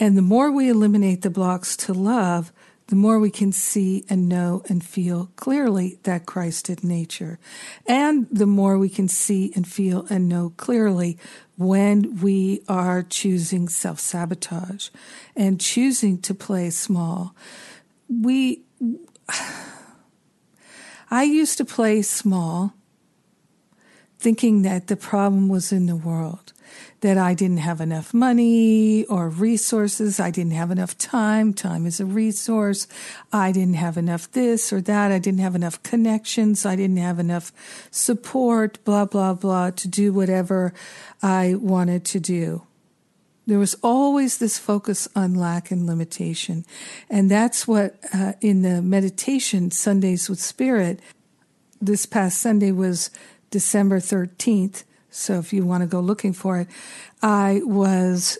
[0.00, 2.52] And the more we eliminate the blocks to love,
[2.88, 7.38] the more we can see and know and feel clearly that Christed nature.
[7.86, 11.18] And the more we can see and feel and know clearly
[11.56, 14.90] when we are choosing self sabotage
[15.34, 17.34] and choosing to play small.
[18.08, 18.62] We,
[21.14, 22.74] I used to play small
[24.18, 26.52] thinking that the problem was in the world
[27.02, 30.18] that I didn't have enough money or resources.
[30.18, 31.54] I didn't have enough time.
[31.54, 32.88] Time is a resource.
[33.32, 35.12] I didn't have enough this or that.
[35.12, 36.66] I didn't have enough connections.
[36.66, 37.52] I didn't have enough
[37.92, 40.74] support, blah, blah, blah, to do whatever
[41.22, 42.66] I wanted to do.
[43.46, 46.64] There was always this focus on lack and limitation.
[47.10, 51.00] And that's what uh, in the meditation Sundays with Spirit,
[51.80, 53.10] this past Sunday was
[53.50, 56.68] December 13th so if you want to go looking for it,
[57.22, 58.36] I was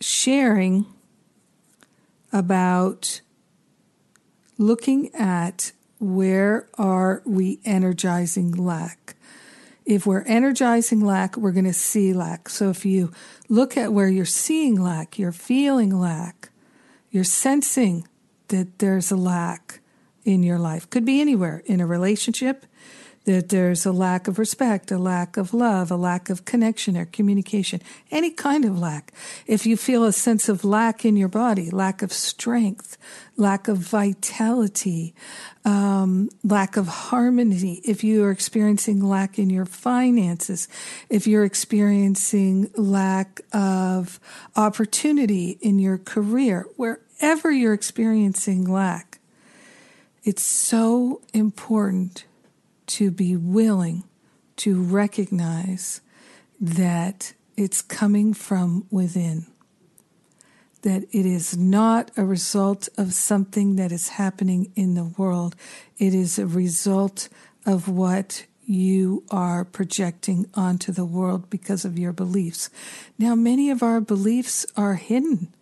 [0.00, 0.86] sharing
[2.32, 3.20] about
[4.56, 9.16] looking at where are we energizing lack.
[9.84, 12.48] If we're energizing lack, we're going to see lack.
[12.48, 13.12] So if you
[13.48, 16.50] look at where you're seeing lack, you're feeling lack,
[17.10, 18.06] you're sensing
[18.48, 19.80] that there's a lack
[20.24, 20.88] in your life.
[20.88, 22.66] Could be anywhere in a relationship,
[23.24, 27.04] that there's a lack of respect, a lack of love, a lack of connection or
[27.04, 29.12] communication, any kind of lack.
[29.46, 32.98] If you feel a sense of lack in your body, lack of strength,
[33.36, 35.14] lack of vitality,
[35.64, 40.66] um, lack of harmony, if you are experiencing lack in your finances,
[41.08, 44.18] if you're experiencing lack of
[44.56, 49.20] opportunity in your career, wherever you're experiencing lack,
[50.24, 52.24] it's so important
[52.86, 54.04] to be willing
[54.56, 56.00] to recognize
[56.60, 59.46] that it's coming from within.
[60.82, 65.56] that it is not a result of something that is happening in the world.
[65.98, 67.28] It is a result
[67.64, 72.70] of what you are projecting onto the world because of your beliefs.
[73.18, 75.54] Now, many of our beliefs are hidden.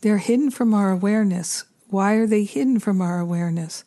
[0.00, 1.64] They're hidden from our awareness.
[1.88, 3.84] Why are they hidden from our awareness?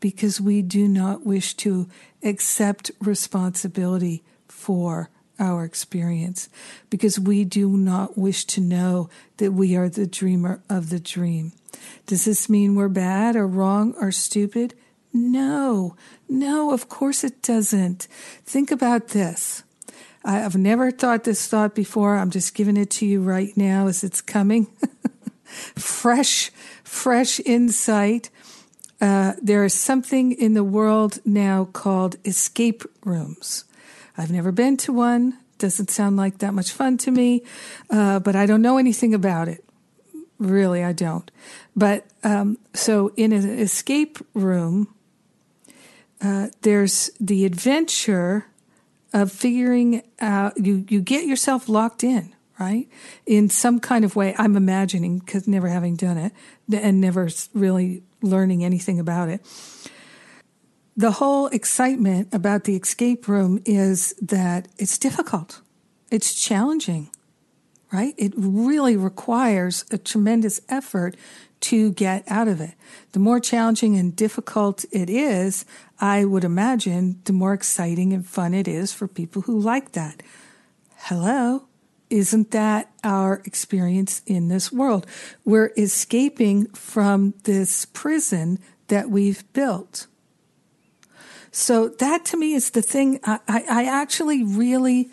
[0.00, 1.88] Because we do not wish to
[2.22, 6.48] accept responsibility for our experience,
[6.90, 11.52] because we do not wish to know that we are the dreamer of the dream.
[12.06, 14.74] Does this mean we're bad or wrong or stupid?
[15.12, 15.96] No,
[16.28, 18.08] no, of course it doesn't.
[18.44, 19.62] Think about this.
[20.24, 22.16] I've never thought this thought before.
[22.16, 24.66] I'm just giving it to you right now as it's coming.
[25.44, 26.50] fresh,
[26.82, 28.28] fresh insight.
[29.00, 33.64] Uh, there is something in the world now called escape rooms.
[34.16, 35.38] I've never been to one.
[35.58, 37.42] Doesn't sound like that much fun to me,
[37.90, 39.64] uh, but I don't know anything about it.
[40.38, 41.30] Really, I don't.
[41.74, 44.94] But um, so in an escape room,
[46.20, 48.46] uh, there's the adventure
[49.12, 52.88] of figuring out you you get yourself locked in right
[53.24, 56.32] in some kind of way i'm imagining because never having done it
[56.70, 59.44] and never really learning anything about it
[60.96, 65.60] the whole excitement about the escape room is that it's difficult
[66.10, 67.10] it's challenging
[67.92, 71.16] right it really requires a tremendous effort
[71.60, 72.74] to get out of it.
[73.12, 75.64] The more challenging and difficult it is,
[76.00, 80.22] I would imagine, the more exciting and fun it is for people who like that.
[80.96, 81.67] Hello?
[82.10, 85.06] Isn't that our experience in this world?
[85.44, 90.06] We're escaping from this prison that we've built.
[91.50, 95.10] So that to me is the thing I, I, I actually really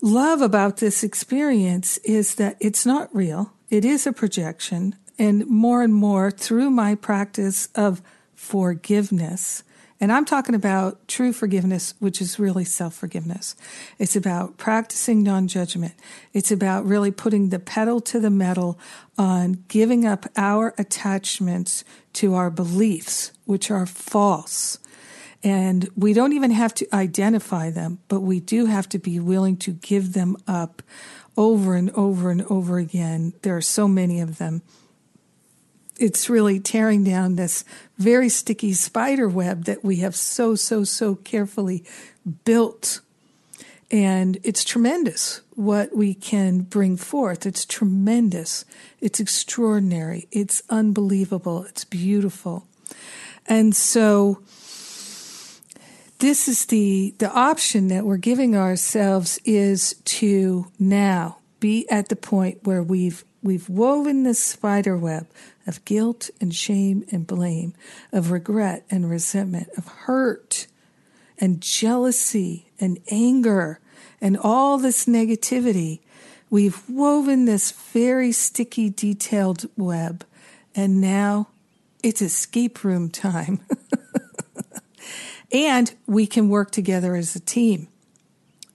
[0.00, 3.52] love about this experience is that it's not real.
[3.68, 8.00] It is a projection and more and more through my practice of
[8.34, 9.62] forgiveness.
[10.00, 13.54] And I'm talking about true forgiveness, which is really self forgiveness.
[13.98, 15.94] It's about practicing non judgment.
[16.32, 18.78] It's about really putting the pedal to the metal
[19.18, 21.84] on giving up our attachments
[22.14, 24.78] to our beliefs, which are false.
[25.42, 29.56] And we don't even have to identify them, but we do have to be willing
[29.58, 30.82] to give them up
[31.36, 33.34] over and over and over again.
[33.42, 34.62] There are so many of them
[36.00, 37.62] it's really tearing down this
[37.98, 41.84] very sticky spider web that we have so, so, so carefully
[42.44, 43.00] built.
[43.90, 47.44] And it's tremendous what we can bring forth.
[47.44, 48.64] It's tremendous.
[49.00, 50.26] It's extraordinary.
[50.32, 51.64] It's unbelievable.
[51.64, 52.66] It's beautiful.
[53.46, 54.42] And so
[56.18, 62.16] this is the, the option that we're giving ourselves is to now be at the
[62.16, 65.26] point where we've we've woven this spider web
[65.66, 67.74] of guilt and shame and blame,
[68.12, 70.66] of regret and resentment, of hurt
[71.38, 73.80] and jealousy and anger
[74.20, 76.00] and all this negativity.
[76.50, 80.24] We've woven this very sticky, detailed web,
[80.74, 81.48] and now
[82.02, 83.60] it's escape room time.
[85.52, 87.88] and we can work together as a team.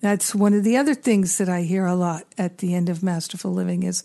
[0.01, 3.01] That's one of the other things that I hear a lot at the end of
[3.01, 4.03] Masterful Living is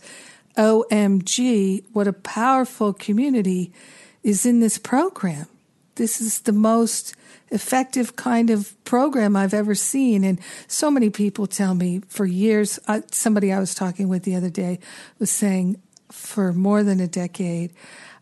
[0.61, 3.73] OMG, what a powerful community
[4.23, 5.47] is in this program.
[5.95, 7.15] This is the most
[7.51, 10.23] effective kind of program I've ever seen.
[10.23, 12.79] And so many people tell me for years,
[13.11, 14.81] somebody I was talking with the other day
[15.19, 15.81] was saying,
[16.13, 17.73] for more than a decade,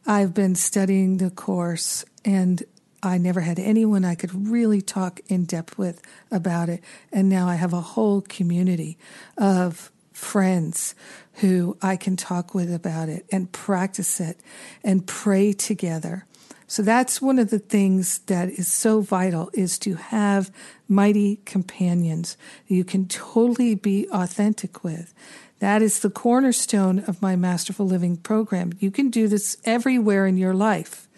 [0.07, 2.63] I've been studying the course and
[3.03, 6.85] I never had anyone I could really talk in depth with about it.
[7.13, 8.97] And now I have a whole community
[9.37, 10.95] of friends
[11.41, 14.41] who I can talk with about it and practice it
[14.83, 16.25] and pray together.
[16.67, 20.51] So that's one of the things that is so vital is to have
[20.87, 22.37] mighty companions
[22.69, 25.15] that you can totally be authentic with.
[25.61, 28.73] That is the cornerstone of my Masterful Living program.
[28.79, 31.09] You can do this everywhere in your life,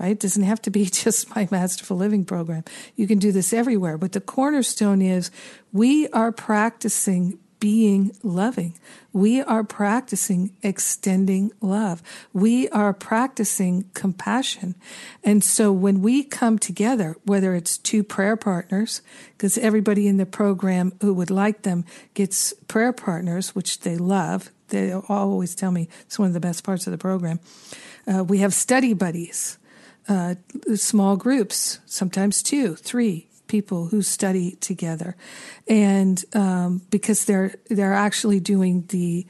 [0.00, 0.12] right?
[0.12, 2.64] It doesn't have to be just my Masterful Living program.
[2.96, 3.98] You can do this everywhere.
[3.98, 5.30] But the cornerstone is
[5.70, 8.78] we are practicing being loving.
[9.12, 12.02] We are practicing extending love.
[12.32, 14.74] We are practicing compassion.
[15.22, 19.02] And so when we come together, whether it's two prayer partners,
[19.32, 21.84] because everybody in the program who would like them
[22.14, 24.50] gets prayer partners, which they love.
[24.68, 27.40] They always tell me it's one of the best parts of the program.
[28.06, 29.58] Uh, we have study buddies,
[30.08, 30.34] uh,
[30.74, 35.16] small groups, sometimes two, three, people who study together,
[35.68, 39.26] and um, because they're they're actually doing the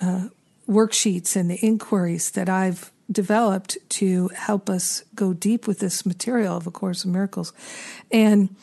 [0.00, 0.28] uh,
[0.68, 6.56] worksheets and the inquiries that I've developed to help us go deep with this material
[6.56, 7.52] of A Course in Miracles.
[8.10, 8.54] And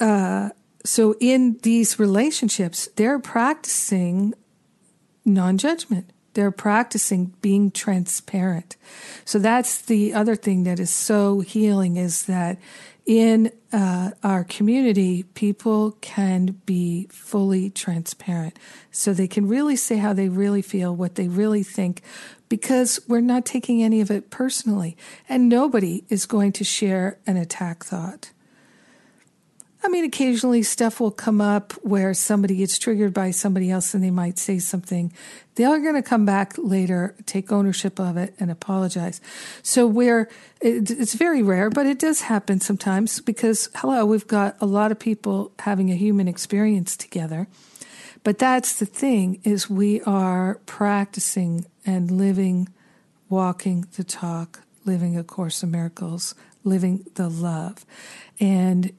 [0.00, 0.50] uh,
[0.84, 4.34] so in these relationships, they're practicing
[5.24, 6.10] non judgment.
[6.34, 8.76] They're practicing being transparent.
[9.24, 12.58] So that's the other thing that is so healing is that
[13.04, 18.58] in uh, our community, people can be fully transparent.
[18.90, 22.02] So they can really say how they really feel, what they really think,
[22.48, 24.96] because we're not taking any of it personally.
[25.28, 28.30] And nobody is going to share an attack thought.
[29.84, 34.04] I mean, occasionally stuff will come up where somebody gets triggered by somebody else and
[34.04, 35.12] they might say something.
[35.56, 39.20] They are going to come back later, take ownership of it, and apologize.
[39.62, 40.28] So, where
[40.60, 45.00] it's very rare, but it does happen sometimes because, hello, we've got a lot of
[45.00, 47.48] people having a human experience together.
[48.24, 52.68] But that's the thing is we are practicing and living,
[53.28, 57.84] walking the talk, living a course of miracles, living the love.
[58.38, 58.92] And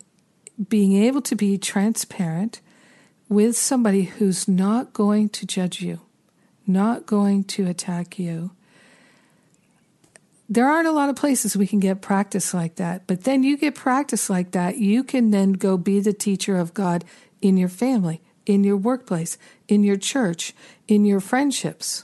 [0.70, 2.62] being able to be transparent
[3.30, 6.00] with somebody who's not going to judge you,
[6.68, 8.52] not going to attack you.
[10.50, 13.58] There aren't a lot of places we can get practice like that, but then you
[13.58, 17.04] get practice like that, you can then go be the teacher of God
[17.42, 19.38] in your family, in your workplace,
[19.68, 20.54] in your church,
[20.88, 22.04] in your friendships.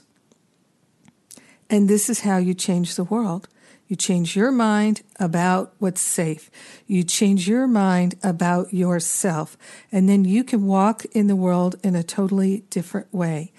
[1.68, 3.46] And this is how you change the world.
[3.90, 6.48] You change your mind about what's safe.
[6.86, 9.58] You change your mind about yourself.
[9.90, 13.50] And then you can walk in the world in a totally different way.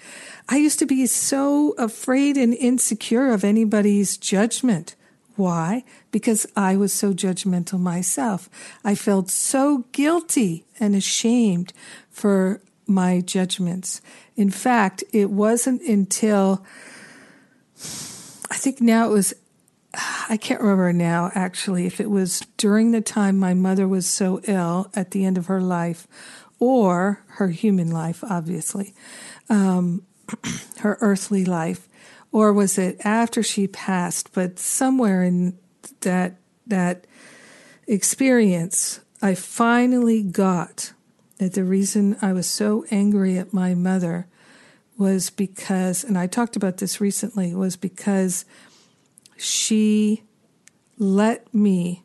[0.48, 4.94] I used to be so afraid and insecure of anybody's judgment.
[5.36, 5.84] Why?
[6.10, 8.48] Because I was so judgmental myself.
[8.82, 11.74] I felt so guilty and ashamed
[12.10, 14.00] for my judgments.
[14.34, 16.64] In fact, it wasn't until
[18.50, 19.34] I think now it was
[19.94, 24.40] I can't remember now actually if it was during the time my mother was so
[24.44, 26.06] ill at the end of her life
[26.58, 28.94] or her human life, obviously,
[29.50, 30.02] um,
[30.78, 31.88] her earthly life,
[32.30, 34.32] or was it after she passed?
[34.32, 35.58] But somewhere in
[36.02, 36.36] that
[36.66, 37.06] that
[37.88, 40.92] experience, I finally got
[41.38, 44.28] that the reason I was so angry at my mother
[44.96, 48.44] was because, and I talked about this recently, was because
[49.42, 50.22] she
[50.98, 52.04] let me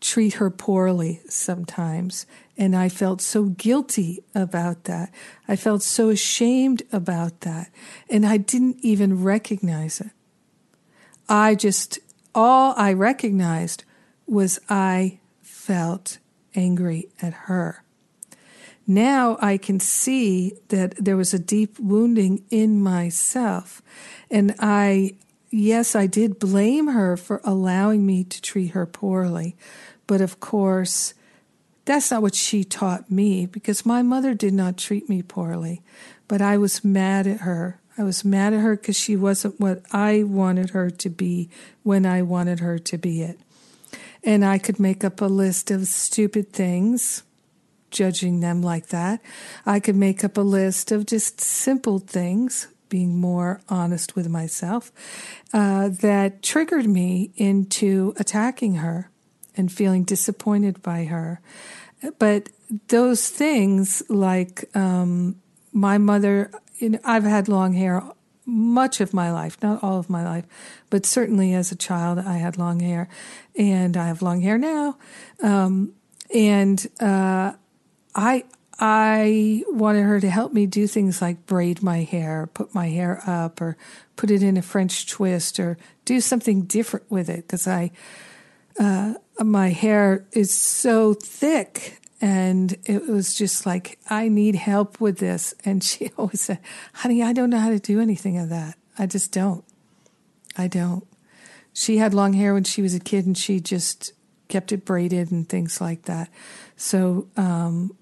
[0.00, 2.24] treat her poorly sometimes.
[2.56, 5.12] And I felt so guilty about that.
[5.48, 7.70] I felt so ashamed about that.
[8.08, 10.10] And I didn't even recognize it.
[11.28, 11.98] I just,
[12.34, 13.84] all I recognized
[14.26, 16.18] was I felt
[16.54, 17.82] angry at her.
[18.86, 23.82] Now I can see that there was a deep wounding in myself.
[24.30, 25.16] And I
[25.50, 29.56] yes, I did blame her for allowing me to treat her poorly.
[30.06, 31.14] But of course,
[31.84, 35.82] that's not what she taught me because my mother did not treat me poorly.
[36.26, 37.80] But I was mad at her.
[37.96, 41.48] I was mad at her because she wasn't what I wanted her to be
[41.82, 43.40] when I wanted her to be it.
[44.22, 47.22] And I could make up a list of stupid things,
[47.90, 49.20] judging them like that.
[49.64, 54.92] I could make up a list of just simple things, being more honest with myself,
[55.52, 59.10] uh, that triggered me into attacking her
[59.56, 61.40] and feeling disappointed by her.
[62.18, 62.50] But
[62.88, 65.40] those things, like um,
[65.72, 68.02] my mother, you know, I've had long hair
[68.48, 70.46] much of my life, not all of my life,
[70.88, 73.08] but certainly as a child, I had long hair,
[73.56, 74.96] and I have long hair now.
[75.42, 75.92] Um,
[76.34, 77.52] and uh,
[78.14, 78.44] I
[78.78, 83.22] I wanted her to help me do things like braid my hair, put my hair
[83.26, 83.76] up, or
[84.16, 87.90] put it in a French twist, or do something different with it because I,
[88.78, 92.00] uh, my hair is so thick.
[92.20, 95.54] And it was just like, I need help with this.
[95.64, 96.58] And she always said,
[96.94, 98.76] honey, I don't know how to do anything of that.
[98.96, 99.64] I just don't.
[100.56, 101.06] I don't.
[101.72, 104.12] She had long hair when she was a kid and she just
[104.48, 106.28] kept it braided and things like that.
[106.76, 107.96] So, um,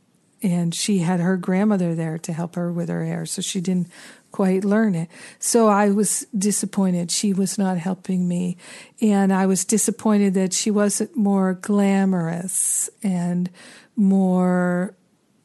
[0.46, 3.88] and she had her grandmother there to help her with her hair, so she didn't
[4.30, 5.08] quite learn it.
[5.40, 8.56] So I was disappointed she was not helping me,
[9.00, 13.50] and I was disappointed that she wasn't more glamorous and
[13.96, 14.94] more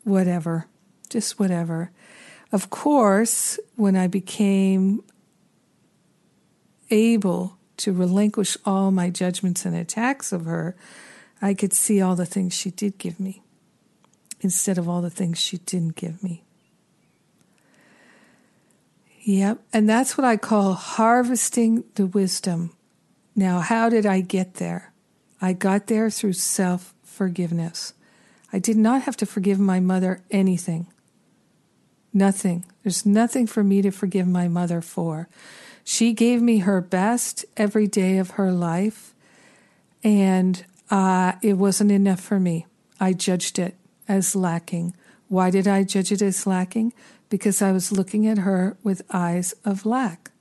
[0.04, 0.68] whatever,
[1.10, 1.89] just whatever.
[2.52, 5.02] Of course, when I became
[6.91, 10.76] able to relinquish all my judgments and attacks of her,
[11.41, 13.41] I could see all the things she did give me
[14.42, 16.44] instead of all the things she didn't give me.
[19.22, 19.60] Yep.
[19.72, 22.76] And that's what I call harvesting the wisdom.
[23.36, 24.92] Now, how did I get there?
[25.39, 27.94] I got there through self forgiveness.
[28.52, 30.88] I did not have to forgive my mother anything.
[32.14, 32.66] Nothing.
[32.84, 35.30] There's nothing for me to forgive my mother for.
[35.84, 39.14] She gave me her best every day of her life,
[40.04, 42.66] and uh, it wasn't enough for me.
[43.00, 43.76] I judged it
[44.12, 44.93] as lacking.
[45.30, 46.91] Why did I judge it as lacking?
[47.30, 50.32] Because I was looking at her with eyes of lack.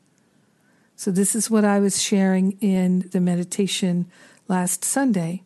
[0.96, 4.06] So, this is what I was sharing in the meditation
[4.48, 5.44] last Sunday.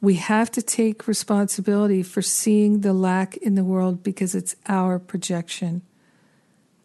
[0.00, 4.98] We have to take responsibility for seeing the lack in the world because it's our
[4.98, 5.82] projection.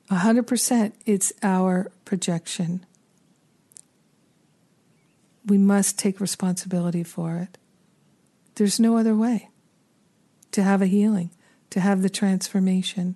[0.09, 2.85] 100% it's our projection.
[5.45, 7.57] We must take responsibility for it.
[8.55, 9.49] There's no other way
[10.51, 11.31] to have a healing,
[11.69, 13.15] to have the transformation.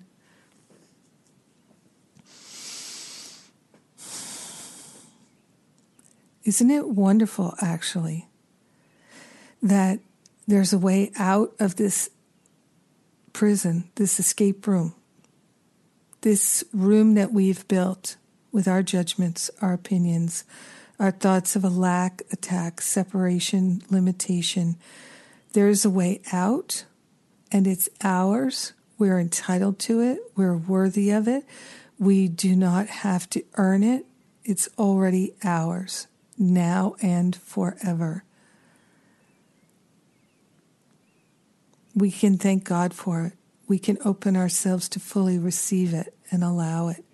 [6.44, 8.28] Isn't it wonderful, actually,
[9.62, 10.00] that
[10.48, 12.10] there's a way out of this
[13.32, 14.94] prison, this escape room,
[16.22, 18.16] this room that we've built
[18.50, 20.44] with our judgments, our opinions,
[20.98, 24.76] our thoughts of a lack, attack, separation, limitation.
[25.52, 26.84] There's a way out,
[27.52, 28.72] and it's ours.
[28.98, 30.18] We're entitled to it.
[30.36, 31.44] We're worthy of it.
[31.98, 34.06] We do not have to earn it.
[34.44, 38.24] It's already ours, now and forever.
[41.94, 43.32] we can thank God for it.
[43.68, 47.04] We can open ourselves to fully receive it and allow it.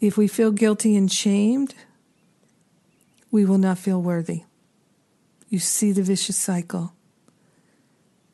[0.00, 1.74] If we feel guilty and shamed,
[3.30, 4.42] we will not feel worthy.
[5.48, 6.92] You see the vicious cycle.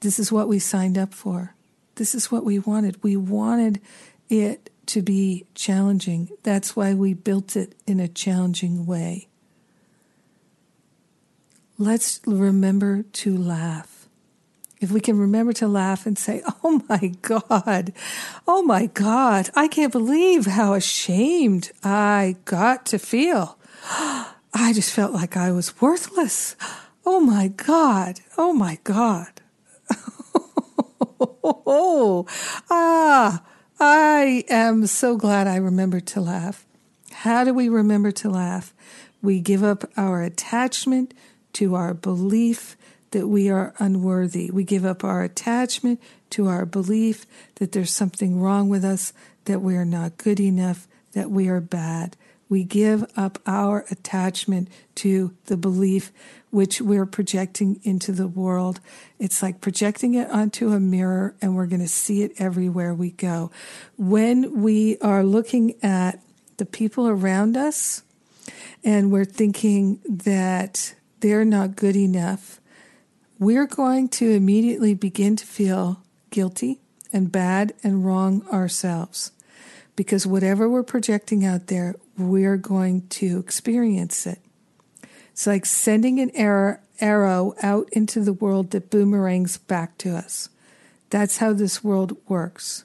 [0.00, 1.54] This is what we signed up for.
[1.96, 3.02] This is what we wanted.
[3.02, 3.80] We wanted
[4.28, 6.30] it to be challenging.
[6.42, 9.28] That's why we built it in a challenging way.
[11.76, 14.08] Let's remember to laugh.
[14.80, 17.92] If we can remember to laugh and say, Oh my God,
[18.46, 23.58] oh my God, I can't believe how ashamed I got to feel.
[24.54, 26.56] I just felt like I was worthless.
[27.10, 29.40] Oh my God, oh my God.
[31.42, 32.26] Oh,
[32.70, 33.42] ah,
[33.80, 36.66] I am so glad I remembered to laugh.
[37.12, 38.74] How do we remember to laugh?
[39.22, 41.14] We give up our attachment
[41.54, 42.76] to our belief
[43.10, 44.50] that we are unworthy.
[44.50, 47.26] We give up our attachment to our belief
[47.56, 49.12] that there's something wrong with us,
[49.46, 52.16] that we are not good enough, that we are bad.
[52.48, 56.12] We give up our attachment to the belief
[56.50, 58.80] which we're projecting into the world.
[59.18, 63.10] It's like projecting it onto a mirror and we're going to see it everywhere we
[63.10, 63.50] go.
[63.96, 66.20] When we are looking at
[66.56, 68.02] the people around us
[68.82, 72.60] and we're thinking that they're not good enough,
[73.38, 76.80] we're going to immediately begin to feel guilty
[77.12, 79.32] and bad and wrong ourselves.
[79.96, 84.38] Because whatever we're projecting out there, we're going to experience it.
[85.38, 90.48] It's like sending an arrow, arrow out into the world that boomerangs back to us.
[91.10, 92.84] That's how this world works.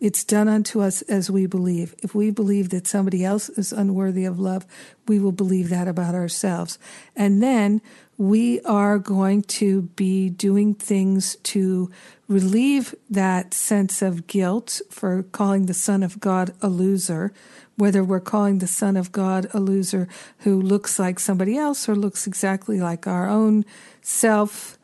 [0.00, 1.94] It's done unto us as we believe.
[2.00, 4.66] If we believe that somebody else is unworthy of love,
[5.06, 6.80] we will believe that about ourselves.
[7.14, 7.80] And then
[8.16, 11.92] we are going to be doing things to
[12.28, 17.32] relieve that sense of guilt for calling the Son of God a loser,
[17.76, 20.08] whether we're calling the Son of God a loser
[20.38, 23.64] who looks like somebody else or looks exactly like our own
[24.02, 24.78] self,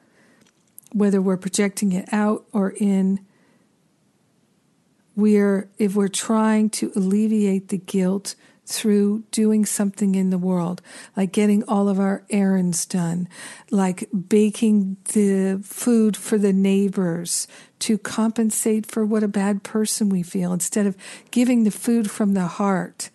[0.93, 3.21] whether we're projecting it out or in.
[5.17, 8.35] We're, if we're trying to alleviate the guilt,
[8.67, 10.81] through doing something in the world,
[11.17, 13.29] like getting all of our errands done,
[13.71, 17.47] like baking the food for the neighbors
[17.81, 20.97] to compensate for what a bad person we feel instead of
[21.31, 23.11] giving the food from the heart.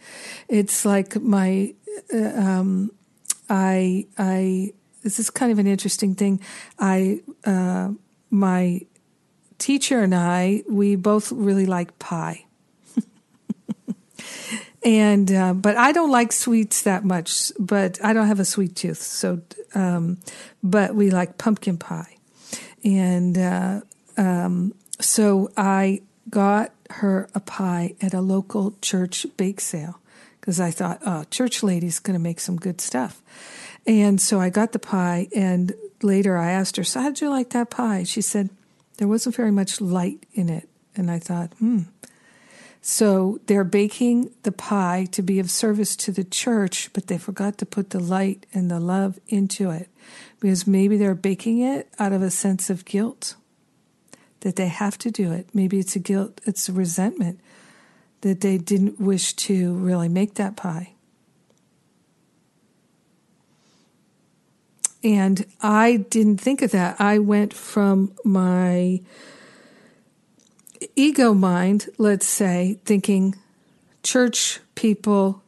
[0.48, 1.74] It's like my,
[2.14, 2.92] uh, um,
[3.50, 6.42] I, I, this is kind of an interesting thing.
[6.78, 7.92] I, uh,
[8.30, 8.82] my
[9.58, 12.46] teacher and I, we both really like pie.
[14.84, 17.52] And uh, but I don't like sweets that much.
[17.60, 19.42] But I don't have a sweet tooth, so
[19.76, 20.18] um,
[20.64, 22.18] but we like pumpkin pie,
[22.84, 23.82] and uh,
[24.18, 30.00] um, so I got her a pie at a local church bake sale
[30.40, 33.22] because I thought, oh, church lady's going to make some good stuff,
[33.86, 35.28] and so I got the pie.
[35.36, 38.04] And later I asked her, so how'd you like that pie?
[38.04, 38.50] She said
[38.98, 41.84] there wasn't very much light in it, and I thought, hmm
[42.82, 47.58] So they're baking the pie to be of service to the church, but they forgot
[47.58, 49.90] to put the light and the love into it
[50.40, 53.36] because maybe they're baking it out of a sense of guilt
[54.42, 55.50] that they have to do it.
[55.54, 57.40] Maybe it's a guilt, it's a resentment
[58.22, 60.94] that they didn't wish to really make that pie.
[65.04, 67.00] And I didn't think of that.
[67.00, 69.02] I went from my
[71.00, 73.36] ego mind, let's say, thinking
[74.04, 75.42] church people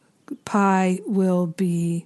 [0.45, 2.05] pie will be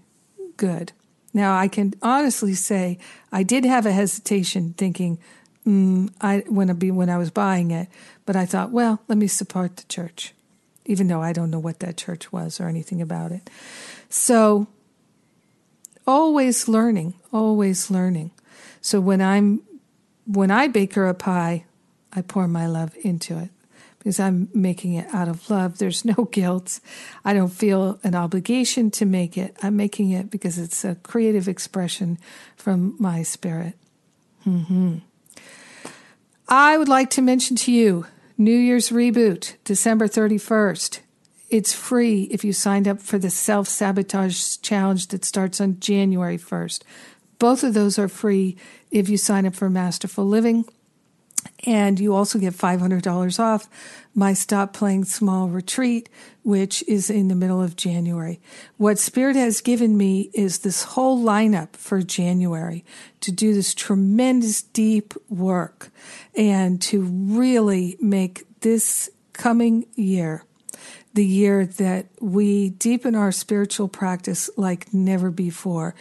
[0.57, 0.91] good.
[1.31, 2.97] Now I can honestly say
[3.31, 5.19] I did have a hesitation thinking
[5.65, 7.87] mm, I when be when I was buying it,
[8.25, 10.33] but I thought, well, let me support the church,
[10.85, 13.47] even though I don't know what that church was or anything about it.
[14.09, 14.65] So
[16.07, 18.31] always learning, always learning.
[18.81, 19.61] So when I'm
[20.25, 21.65] when I bake her a pie,
[22.16, 23.49] I pour my love into it
[24.05, 25.80] because I'm making it out of love.
[25.80, 26.80] There's no guilt.
[27.26, 29.57] I don't feel an obligation to make it.
[29.63, 32.20] I'm making it because it's a creative expression
[32.55, 33.74] from my spirit.
[34.45, 34.97] Mm-hmm.
[36.47, 38.05] I would like to mention to you
[38.38, 40.99] New Year's Reboot, December 31st.
[41.49, 46.38] It's free if you signed up for the self sabotage challenge that starts on January
[46.38, 46.84] 1st.
[47.39, 48.55] Both of those are free
[48.91, 50.66] if you sign up for Masterful Living.
[51.65, 53.69] And you also get $500 off
[54.13, 56.09] my Stop Playing Small retreat,
[56.43, 58.39] which is in the middle of January.
[58.77, 62.85] What Spirit has given me is this whole lineup for January
[63.21, 65.89] to do this tremendous deep work
[66.35, 70.43] and to really make this coming year
[71.15, 75.95] the year that we deepen our spiritual practice like never before.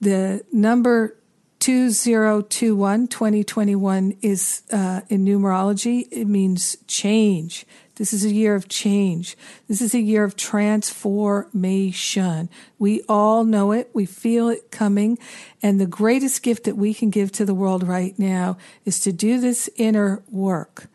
[0.00, 1.16] The number
[1.60, 7.64] 2021, 2021 is uh, in numerology, it means change.
[7.96, 9.36] This is a year of change.
[9.68, 12.48] This is a year of transformation.
[12.78, 13.90] We all know it.
[13.92, 15.18] We feel it coming.
[15.62, 18.56] And the greatest gift that we can give to the world right now
[18.86, 20.86] is to do this inner work.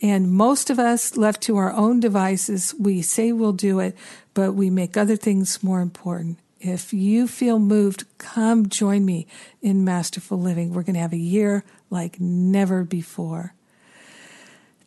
[0.00, 3.94] And most of us left to our own devices, we say we'll do it,
[4.32, 6.38] but we make other things more important.
[6.64, 9.26] If you feel moved, come join me
[9.60, 10.72] in Masterful Living.
[10.72, 13.52] We're going to have a year like never before.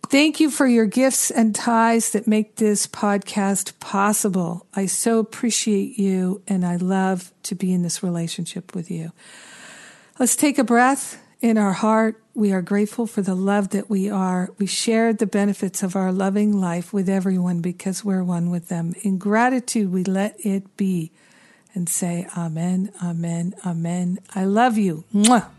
[0.09, 4.65] Thank you for your gifts and ties that make this podcast possible.
[4.73, 9.11] I so appreciate you and I love to be in this relationship with you.
[10.17, 12.19] Let's take a breath in our heart.
[12.33, 14.49] We are grateful for the love that we are.
[14.57, 18.95] We share the benefits of our loving life with everyone because we're one with them.
[19.03, 21.11] In gratitude, we let it be
[21.77, 24.17] and say, Amen, Amen, Amen.
[24.33, 25.05] I love you.
[25.13, 25.56] Mwah.